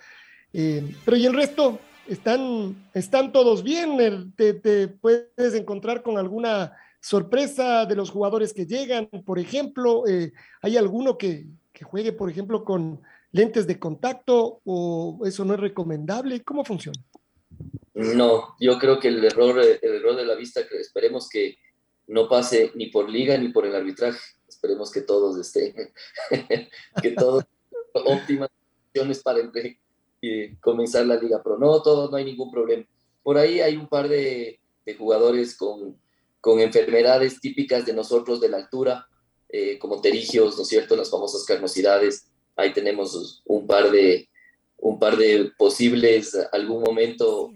Eh, 0.53 0.95
pero 1.05 1.17
y 1.17 1.27
el 1.27 1.35
resto, 1.35 1.79
están, 2.09 2.89
están 2.95 3.33
todos 3.33 3.63
bien, 3.63 4.33
te, 4.37 4.55
te 4.55 4.89
puedes 4.89 5.55
encontrar 5.55 6.03
con 6.03 6.19
alguna 6.19 6.73
sorpresa 7.01 7.85
de 7.85 7.97
los 7.97 8.11
jugadores 8.11 8.53
que 8.55 8.67
llegan, 8.67 9.09
por 9.27 9.39
ejemplo, 9.39 10.07
eh, 10.07 10.33
hay 10.63 10.77
alguno 10.77 11.19
que, 11.19 11.47
que 11.73 11.85
juegue, 11.85 12.13
por 12.13 12.31
ejemplo, 12.31 12.65
con 12.65 13.01
lentes 13.35 13.67
de 13.67 13.79
contacto 13.79 14.61
o 14.65 15.21
eso 15.27 15.45
no 15.45 15.55
es 15.55 15.61
recomendable? 15.61 16.43
¿Cómo 16.43 16.65
funciona? 16.65 16.99
No, 17.95 18.57
yo 18.59 18.79
creo 18.79 18.99
que 18.99 19.09
el 19.09 19.25
error, 19.25 19.59
el 19.61 19.95
error 19.95 20.17
de 20.17 20.27
la 20.27 20.35
vista, 20.35 20.61
esperemos 20.61 21.29
que 21.29 21.57
no 22.07 22.29
pase 22.29 22.73
ni 22.75 22.87
por 22.87 23.09
liga 23.09 23.39
ni 23.39 23.49
por 23.49 23.67
el 23.67 23.75
arbitraje. 23.75 24.19
Esperemos 24.49 24.91
que 24.91 25.03
todos 25.03 25.39
estén, 25.39 25.93
que 27.03 27.11
todos 27.13 27.45
óptimas 27.93 28.51
condiciones 28.51 29.23
para 29.23 29.41
comenzar 30.61 31.07
la 31.07 31.17
liga 31.17 31.43
pero 31.43 31.59
No, 31.59 31.83
todos, 31.83 32.11
no 32.11 32.17
hay 32.17 32.25
ningún 32.25 32.51
problema. 32.51 32.85
Por 33.23 33.39
ahí 33.39 33.61
hay 33.61 33.77
un 33.77 33.89
par 33.89 34.09
de, 34.09 34.61
de 34.85 34.95
jugadores 34.95 35.57
con, 35.57 35.99
con, 36.41 36.61
enfermedades 36.61 37.41
típicas 37.41 37.87
de 37.87 37.95
nosotros 37.95 38.41
de 38.41 38.49
la 38.49 38.59
altura, 38.59 39.07
eh, 39.49 39.79
como 39.79 40.01
terigios, 40.01 40.57
¿no 40.57 40.63
es 40.63 40.69
cierto? 40.69 40.97
Las 40.97 41.11
famosas 41.11 41.45
carnosidades 41.45 42.31
Ahí 42.57 42.73
tenemos 42.73 43.43
un 43.45 43.67
par 43.67 43.91
de, 43.91 44.29
un 44.85 44.99
par 44.99 45.17
de 45.17 45.51
posibles, 45.57 46.37
algún 46.53 46.83
momento, 46.83 47.51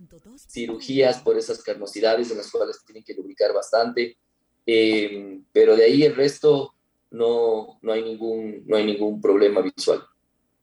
cirugías 0.51 1.21
por 1.21 1.37
esas 1.37 1.62
carnosidades 1.62 2.31
en 2.31 2.38
las 2.38 2.51
cuales 2.51 2.83
tienen 2.87 3.05
que 3.05 3.12
lubricar 3.12 3.53
bastante. 3.53 4.17
Eh, 4.64 5.38
pero 5.53 5.77
de 5.77 5.85
ahí 5.85 6.05
el 6.05 6.17
resto 6.17 6.73
no, 7.11 7.79
no, 7.83 7.93
hay 7.93 8.03
ningún, 8.03 8.62
no 8.67 8.79
hay 8.79 8.87
ningún 8.87 9.21
problema 9.21 9.61
visual. 9.61 10.01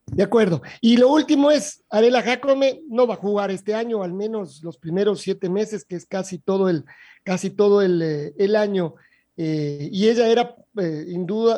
De 0.08 0.23
acuerdo. 0.23 0.63
Y 0.82 0.97
lo 0.97 1.10
último 1.10 1.51
es, 1.51 1.84
Arela 1.88 2.23
Jacome 2.23 2.82
no 2.89 3.06
va 3.06 3.13
a 3.13 3.17
jugar 3.17 3.51
este 3.51 3.75
año, 3.75 4.01
al 4.01 4.13
menos 4.13 4.63
los 4.63 4.80
primeros 4.80 5.21
siete 5.21 5.49
meses, 5.49 5.86
que 5.86 5.95
es 5.95 6.08
casi 6.08 6.39
todo 6.39 6.67
el, 6.67 6.84
casi 7.23 7.51
todo 7.51 7.84
el, 7.84 8.01
eh, 8.01 8.34
el 8.39 8.56
año. 8.56 8.95
Eh, 9.38 9.89
y 9.91 10.08
ella 10.08 10.28
era, 10.28 10.56
eh, 10.78 11.06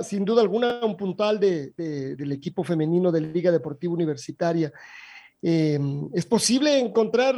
sin 0.03 0.25
duda 0.25 0.41
alguna, 0.41 0.83
un 0.83 0.97
puntal 0.97 1.39
de, 1.39 1.71
del 1.71 2.31
equipo 2.31 2.63
femenino 2.63 3.11
de 3.11 3.21
Liga 3.21 3.51
Deportiva 3.51 3.93
Universitaria. 3.93 4.71
Eh, 5.41 5.79
es 6.13 6.25
posible 6.25 6.79
encontrar 6.79 7.35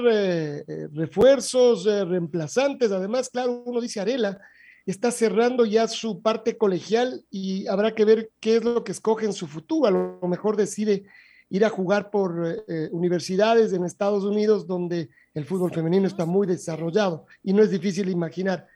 refuerzos, 0.94 1.86
reemplazantes. 1.86 2.92
Además, 2.92 3.30
claro, 3.30 3.64
uno 3.66 3.82
dice 3.82 4.00
Arela, 4.00 4.40
está 4.86 5.12
cerrando 5.12 5.66
ya 5.66 5.88
su 5.88 6.22
parte 6.22 6.58
colegial 6.58 7.24
y 7.30 7.68
habrá 7.68 7.94
que 7.94 8.06
ver 8.06 8.32
qué 8.40 8.58
es 8.58 8.64
lo 8.64 8.84
que 8.84 8.94
escoge 8.94 9.26
en 9.26 9.34
su 9.34 9.48
futuro. 9.48 9.88
A 9.88 9.92
lo 9.92 10.28
mejor 10.28 10.56
decide 10.56 11.04
ir 11.50 11.66
a 11.66 11.70
jugar 11.70 12.12
por 12.12 12.64
universidades 12.92 13.74
en 13.74 13.84
Estados 13.84 14.24
Unidos 14.24 14.66
donde 14.68 15.10
el 15.34 15.46
fútbol 15.46 15.74
femenino 15.74 16.08
está 16.08 16.26
muy 16.26 16.48
desarrollado 16.48 17.26
y 17.44 17.54
no 17.54 17.64
es 17.64 17.72
difícil 17.72 18.08
imaginar 18.08 18.68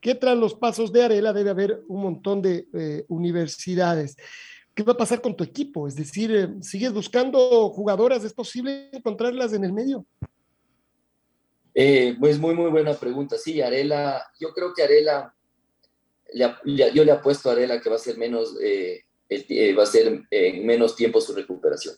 que 0.00 0.14
tras 0.14 0.36
los 0.36 0.54
pasos 0.54 0.92
de 0.92 1.02
Arela 1.02 1.32
debe 1.32 1.50
haber 1.50 1.82
un 1.88 2.02
montón 2.02 2.40
de 2.40 2.66
eh, 2.72 3.04
universidades. 3.08 4.16
¿Qué 4.74 4.82
va 4.82 4.94
a 4.94 4.96
pasar 4.96 5.20
con 5.20 5.36
tu 5.36 5.44
equipo? 5.44 5.86
Es 5.86 5.94
decir, 5.94 6.34
eh, 6.34 6.48
¿sigues 6.62 6.92
buscando 6.92 7.68
jugadoras? 7.70 8.24
¿Es 8.24 8.32
posible 8.32 8.88
encontrarlas 8.92 9.52
en 9.52 9.64
el 9.64 9.72
medio? 9.72 10.06
Eh, 11.74 12.16
pues 12.18 12.38
muy, 12.38 12.54
muy 12.54 12.70
buena 12.70 12.94
pregunta. 12.94 13.36
Sí, 13.36 13.60
Arela, 13.60 14.24
yo 14.40 14.52
creo 14.54 14.72
que 14.74 14.82
Arela, 14.82 15.34
yo 16.34 17.04
le 17.04 17.12
apuesto 17.12 17.50
a 17.50 17.52
Arela 17.52 17.80
que 17.80 17.90
va 17.90 17.96
a 17.96 17.98
ser 17.98 18.16
menos, 18.16 18.56
va 18.56 19.82
a 19.82 19.86
ser 19.86 20.22
en 20.30 20.66
menos 20.66 20.96
tiempo 20.96 21.20
su 21.20 21.34
recuperación. 21.34 21.94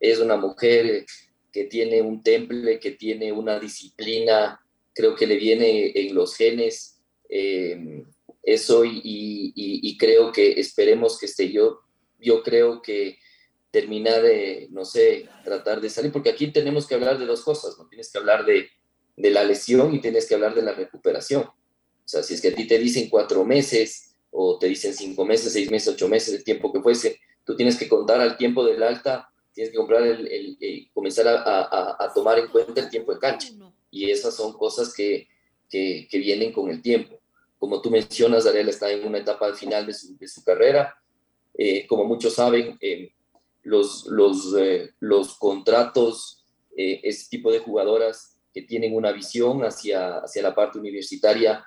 Es 0.00 0.18
una 0.18 0.36
mujer 0.36 1.04
que 1.52 1.64
tiene 1.64 2.00
un 2.02 2.22
temple, 2.22 2.80
que 2.80 2.92
tiene 2.92 3.30
una 3.30 3.60
disciplina, 3.60 4.60
creo 4.94 5.14
que 5.14 5.26
le 5.26 5.36
viene 5.36 5.92
en 5.94 6.14
los 6.14 6.34
genes, 6.34 6.91
eh, 7.34 8.04
eso 8.42 8.84
y, 8.84 9.96
creo 9.98 10.32
que 10.32 10.60
esperemos 10.60 11.18
que 11.18 11.26
esté 11.26 11.50
yo, 11.50 11.80
yo 12.18 12.42
creo 12.42 12.82
que 12.82 13.18
terminar 13.70 14.20
de, 14.20 14.68
no 14.70 14.84
sé, 14.84 15.28
tratar 15.44 15.80
de 15.80 15.88
salir, 15.88 16.12
porque 16.12 16.30
aquí 16.30 16.48
tenemos 16.48 16.86
que 16.86 16.94
hablar 16.94 17.18
de 17.18 17.24
dos 17.24 17.42
cosas, 17.42 17.78
¿no? 17.78 17.88
Tienes 17.88 18.10
que 18.10 18.18
hablar 18.18 18.44
de, 18.44 18.68
de 19.16 19.30
la 19.30 19.44
lesión 19.44 19.94
y 19.94 20.00
tienes 20.00 20.26
que 20.26 20.34
hablar 20.34 20.54
de 20.54 20.62
la 20.62 20.72
recuperación. 20.72 21.42
O 21.44 21.54
sea, 22.04 22.22
si 22.22 22.34
es 22.34 22.42
que 22.42 22.48
a 22.48 22.54
ti 22.54 22.66
te 22.66 22.78
dicen 22.78 23.08
cuatro 23.08 23.44
meses 23.44 24.16
o 24.30 24.58
te 24.58 24.66
dicen 24.66 24.92
cinco 24.92 25.24
meses, 25.24 25.52
seis 25.52 25.70
meses, 25.70 25.94
ocho 25.94 26.08
meses, 26.08 26.34
el 26.34 26.44
tiempo 26.44 26.72
que 26.72 26.82
fuese, 26.82 27.20
tú 27.44 27.56
tienes 27.56 27.78
que 27.78 27.88
contar 27.88 28.20
al 28.20 28.36
tiempo 28.36 28.64
del 28.64 28.82
alta, 28.82 29.30
tienes 29.54 29.70
que 29.70 29.78
comprar 29.78 30.02
el, 30.02 30.26
el, 30.26 30.90
comenzar 30.92 31.28
a, 31.28 31.42
a, 31.42 31.96
a, 31.98 32.12
tomar 32.12 32.38
en 32.38 32.48
cuenta 32.48 32.80
el 32.80 32.90
tiempo 32.90 33.14
de 33.14 33.20
cancha. 33.20 33.48
Y 33.90 34.10
esas 34.10 34.34
son 34.34 34.52
cosas 34.54 34.92
que, 34.92 35.28
que, 35.70 36.08
que 36.10 36.18
vienen 36.18 36.52
con 36.52 36.68
el 36.70 36.82
tiempo. 36.82 37.21
Como 37.62 37.80
tú 37.80 37.92
mencionas, 37.92 38.44
Ariel 38.44 38.70
está 38.70 38.90
en 38.90 39.06
una 39.06 39.18
etapa 39.18 39.54
final 39.54 39.86
de 39.86 39.94
su, 39.94 40.16
de 40.18 40.26
su 40.26 40.42
carrera. 40.42 40.96
Eh, 41.56 41.86
como 41.86 42.02
muchos 42.04 42.34
saben, 42.34 42.76
eh, 42.80 43.12
los, 43.62 44.04
los, 44.06 44.52
eh, 44.58 44.90
los 44.98 45.38
contratos, 45.38 46.44
ese 46.76 47.28
tipo 47.30 47.52
de 47.52 47.60
jugadoras 47.60 48.36
que 48.52 48.62
tienen 48.62 48.96
una 48.96 49.12
visión 49.12 49.62
hacia, 49.62 50.18
hacia 50.18 50.42
la 50.42 50.56
parte 50.56 50.80
universitaria, 50.80 51.64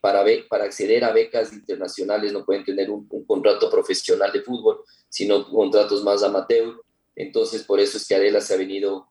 para, 0.00 0.24
para 0.48 0.64
acceder 0.64 1.04
a 1.04 1.12
becas 1.12 1.52
internacionales 1.52 2.32
no 2.32 2.42
pueden 2.42 2.64
tener 2.64 2.90
un, 2.90 3.06
contrato 3.26 3.70
profesional 3.70 4.32
de 4.32 4.40
fútbol, 4.40 4.80
sino 5.10 5.46
contratos 5.50 6.02
más 6.02 6.22
amateur. 6.22 6.80
Entonces, 7.14 7.62
por 7.64 7.78
eso 7.78 7.98
es 7.98 8.08
que 8.08 8.14
Adela 8.14 8.40
se 8.40 8.54
ha 8.54 8.56
venido 8.56 9.10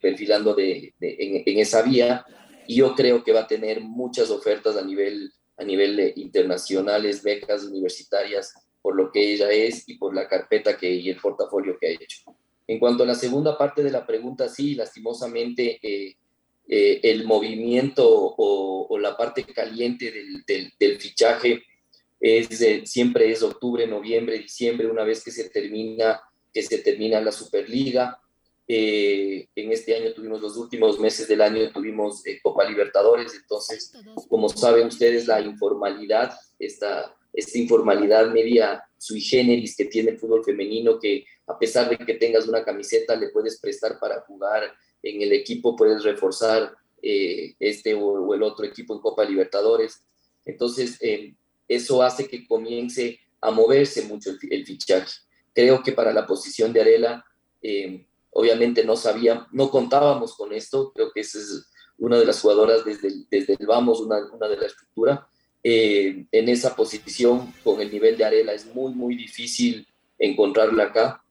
perfilando 0.00 0.52
de, 0.52 0.92
en, 0.98 1.44
en, 1.46 1.58
esa 1.60 1.82
vía 1.82 2.26
y 2.66 2.74
yo 2.78 2.96
creo 2.96 3.22
que 3.22 3.32
va 3.32 3.42
a 3.42 3.46
tener 3.46 3.80
muchas 3.82 4.30
ofertas 4.30 4.76
a 4.76 4.82
nivel 4.82 5.32
a 5.56 5.64
nivel 5.64 6.12
internacionales, 6.16 7.22
becas 7.22 7.64
universitarias, 7.64 8.54
por 8.82 8.96
lo 8.96 9.10
que 9.10 9.32
ella 9.32 9.50
es 9.50 9.88
y 9.88 9.96
por 9.96 10.14
la 10.14 10.28
carpeta 10.28 10.76
que, 10.76 10.90
y 10.90 11.08
el 11.08 11.16
portafolio 11.16 11.78
que 11.78 11.86
ha 11.86 11.90
hecho. 11.90 12.22
En 12.66 12.78
cuanto 12.78 13.02
a 13.02 13.06
la 13.06 13.14
segunda 13.14 13.56
parte 13.56 13.82
de 13.82 13.90
la 13.90 14.06
pregunta, 14.06 14.48
sí, 14.48 14.74
lastimosamente 14.74 15.78
eh, 15.82 16.16
eh, 16.66 17.00
el 17.02 17.24
movimiento 17.24 18.04
o, 18.06 18.98
la 18.98 19.16
parte 19.16 19.44
caliente 19.44 20.10
del, 20.78 20.98
fichaje 20.98 21.62
es, 22.20 22.48
siempre 22.84 23.30
es 23.30 23.42
octubre, 23.42 23.86
noviembre, 23.86 24.38
diciembre, 24.38 24.86
una 24.86 25.04
vez 25.04 25.22
que 25.22 25.30
se 25.30 25.50
termina, 25.50 26.22
que 26.52 26.62
se 26.62 26.78
termina 26.78 27.20
la 27.20 27.32
Superliga. 27.32 28.18
Eh, 28.66 29.46
en 29.54 29.72
este 29.72 29.94
año 29.94 30.14
tuvimos 30.14 30.40
los 30.40 30.56
últimos 30.56 30.98
meses 30.98 31.28
del 31.28 31.42
año, 31.42 31.70
tuvimos 31.70 32.22
Copa 32.42 32.64
Libertadores, 32.64 33.34
entonces, 33.34 33.92
como 34.28 34.48
saben 34.48 34.86
ustedes, 34.86 35.26
la 35.26 35.40
informalidad, 35.40 36.34
esta, 36.58 37.14
esta 37.32 37.58
informalidad 37.58 38.30
media 38.30 38.82
sui 38.96 39.20
generis 39.20 39.76
que 39.76 39.84
tiene 39.84 40.12
el 40.12 40.18
fútbol 40.18 40.44
femenino, 40.44 40.98
que 40.98 41.26
a 41.46 41.58
pesar 41.58 41.90
de 41.90 41.98
que 41.98 42.14
tengas 42.14 42.48
una 42.48 42.64
camiseta, 42.64 43.16
le 43.16 43.28
puedes 43.28 43.60
prestar 43.60 43.98
para 43.98 44.22
jugar 44.22 44.72
en 45.02 45.20
el 45.20 45.32
equipo, 45.32 45.76
puedes 45.76 46.02
reforzar 46.02 46.74
eh, 47.02 47.54
este 47.60 47.92
o, 47.92 48.32
el 48.32 48.42
otro 48.42 48.64
equipo 48.64 48.94
en 48.94 49.00
Copa 49.00 49.24
Libertadores. 49.24 50.02
Entonces, 50.46 50.96
eh, 51.02 51.34
eso 51.68 52.02
hace 52.02 52.26
que 52.26 52.46
comience 52.46 53.20
a 53.40 53.50
moverse 53.50 54.02
mucho 54.02 54.30
el, 54.48 54.64
fichaje. 54.64 55.20
Creo 55.52 55.82
que 55.82 55.92
para 55.92 56.14
la 56.14 56.26
posición 56.26 56.72
de 56.72 56.80
Arela, 56.80 57.24
eh, 57.60 58.06
obviamente 58.34 58.84
no 58.84 58.96
sabíamos, 58.96 59.46
no 59.52 59.70
contábamos 59.70 60.36
con 60.36 60.52
esto, 60.52 60.92
creo 60.94 61.10
que 61.12 61.20
esa 61.20 61.38
es 61.38 61.70
una 61.98 62.18
de 62.18 62.26
las 62.26 62.40
jugadoras 62.40 62.84
desde 62.84 63.08
el, 63.08 63.26
desde 63.30 63.56
el 63.58 63.66
vamos, 63.66 64.00
una, 64.00 64.18
una 64.32 64.48
de 64.48 64.56
la 64.56 64.66
estructura. 64.66 65.26
en 65.62 66.48
esa 66.48 66.76
posición, 66.76 67.54
con 67.64 67.80
el 67.80 67.90
nivel 67.90 68.18
de 68.18 68.24
Arela, 68.24 68.52
es 68.52 68.66
muy, 68.74 68.92
muy 68.92 69.16
difícil 69.16 69.86
encontrarla 70.18 70.84
acá 70.84 71.24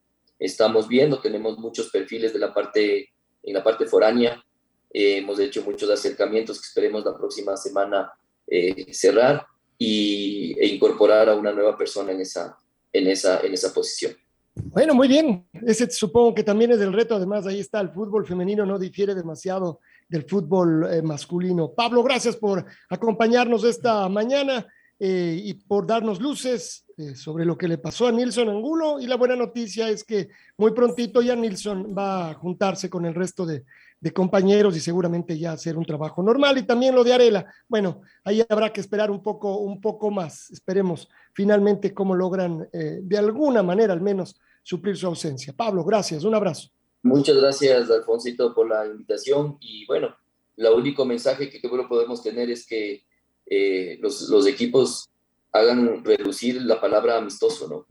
estamos 0.43 0.87
viendo, 0.87 1.19
tenemos 1.19 1.57
muchos 1.57 1.89
perfiles 1.89 2.33
de 2.33 2.39
la 2.39 2.53
parte, 2.53 3.13
en 3.43 3.53
la 3.53 3.63
parte 3.63 3.85
foránea, 3.85 4.43
eh, 4.91 5.17
hemos 5.17 5.39
hecho 5.39 5.63
muchos 5.63 5.89
acercamientos 5.89 6.59
que 6.59 6.67
esperemos 6.67 7.03
la 7.05 7.17
próxima 7.17 7.55
semana 7.55 8.11
eh, 8.47 8.93
cerrar 8.93 9.45
y, 9.77 10.53
e 10.59 10.67
incorporar 10.67 11.29
a 11.29 11.35
una 11.35 11.51
nueva 11.51 11.77
persona 11.77 12.11
en 12.11 12.21
esa, 12.21 12.57
en 12.91 13.07
esa, 13.07 13.39
en 13.39 13.53
esa 13.53 13.73
posición. 13.73 14.15
Bueno, 14.55 14.93
muy 14.93 15.07
bien. 15.07 15.47
Ese 15.65 15.89
supongo 15.89 16.35
que 16.35 16.43
también 16.43 16.71
es 16.71 16.79
el 16.79 16.93
reto. 16.93 17.15
Además, 17.15 17.45
ahí 17.47 17.59
está, 17.59 17.79
el 17.79 17.89
fútbol 17.89 18.25
femenino 18.25 18.65
no 18.65 18.77
difiere 18.77 19.15
demasiado 19.15 19.79
del 20.07 20.23
fútbol 20.23 20.87
eh, 20.91 21.01
masculino. 21.01 21.71
Pablo, 21.71 22.03
gracias 22.03 22.35
por 22.35 22.65
acompañarnos 22.89 23.63
esta 23.63 24.07
mañana 24.09 24.65
y 25.05 25.53
por 25.55 25.85
darnos 25.85 26.21
luces 26.21 26.83
eh, 26.95 27.15
sobre 27.15 27.43
lo 27.43 27.57
que 27.57 27.67
le 27.67 27.79
pasó 27.79 28.05
a 28.05 28.11
Nilson 28.11 28.49
Angulo 28.49 28.99
y 28.99 29.07
la 29.07 29.15
buena 29.15 29.35
noticia 29.35 29.89
es 29.89 30.03
que 30.03 30.29
muy 30.57 30.73
prontito 30.73 31.23
ya 31.23 31.35
Nilson 31.35 31.95
va 31.97 32.29
a 32.29 32.33
juntarse 32.35 32.87
con 32.87 33.07
el 33.07 33.15
resto 33.15 33.47
de, 33.47 33.65
compañeros 34.13 34.75
y 34.75 34.81
seguramente 34.81 35.39
ya 35.39 35.53
hacer 35.53 35.77
un 35.77 35.85
trabajo 35.85 36.21
normal 36.21 36.57
y 36.57 36.63
también 36.63 36.93
lo 36.93 37.05
de 37.05 37.13
Arela. 37.13 37.45
Bueno, 37.69 38.01
ahí 38.25 38.43
habrá 38.49 38.71
que 38.71 38.81
esperar 38.81 39.09
un 39.09 39.23
poco, 39.23 39.59
un 39.59 39.79
poco 39.79 40.11
más. 40.11 40.51
Esperemos 40.51 41.07
finalmente 41.33 41.93
cómo 41.93 42.13
logran 42.13 42.67
eh, 42.73 42.99
de 43.01 43.17
alguna 43.17 43.63
manera 43.63 43.93
al 43.93 44.01
menos 44.01 44.39
suplir 44.63 44.97
su 44.97 45.07
ausencia. 45.07 45.53
Pablo, 45.53 45.83
gracias, 45.83 46.23
un 46.23 46.33
abrazo. 46.33 46.69
Muchas 47.03 47.35
gracias, 47.35 47.91
Alfonsito, 47.91 48.53
por 48.53 48.69
la 48.69 48.85
invitación 48.87 49.57
y 49.59 49.85
bueno, 49.85 50.15
el 50.55 50.67
único 50.67 51.05
mensaje 51.05 51.49
que 51.49 51.59
creo 51.59 51.87
podemos 51.87 52.23
tener 52.23 52.49
es 52.49 52.65
que 52.65 53.05
eh, 53.45 53.97
los, 54.01 54.47
equipos 54.47 55.09
hagan 55.51 56.03
reducir 56.05 56.61
la 56.61 56.79
palabra 56.79 57.17
amistoso, 57.17 57.67
¿no? 57.67 57.85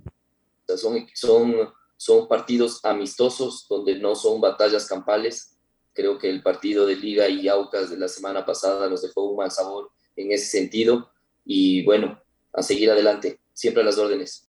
Son, 0.76 1.06
son, 1.12 1.54
son 1.96 2.26
partidos 2.26 2.82
amistosos 2.84 3.66
donde 3.68 3.98
no 3.98 4.14
son 4.14 4.40
batallas 4.40 4.86
campales. 4.86 5.58
Creo 5.92 6.16
que 6.18 6.30
el 6.30 6.42
partido 6.42 6.86
de 6.86 6.96
Liga 6.96 7.28
y 7.28 7.48
Aucas 7.48 7.90
de 7.90 7.98
la 7.98 8.08
semana 8.08 8.46
pasada 8.46 8.88
nos 8.88 9.02
dejó 9.02 9.24
un 9.24 9.36
mal 9.36 9.50
sabor 9.50 9.90
en 10.16 10.32
ese 10.32 10.46
sentido. 10.46 11.10
Y 11.44 11.84
bueno, 11.84 12.18
a 12.52 12.62
seguir 12.62 12.90
adelante, 12.90 13.40
siempre 13.52 13.82
a 13.82 13.86
las 13.86 13.98
órdenes. 13.98 14.48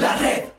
La 0.00 0.16
red. 0.16 0.53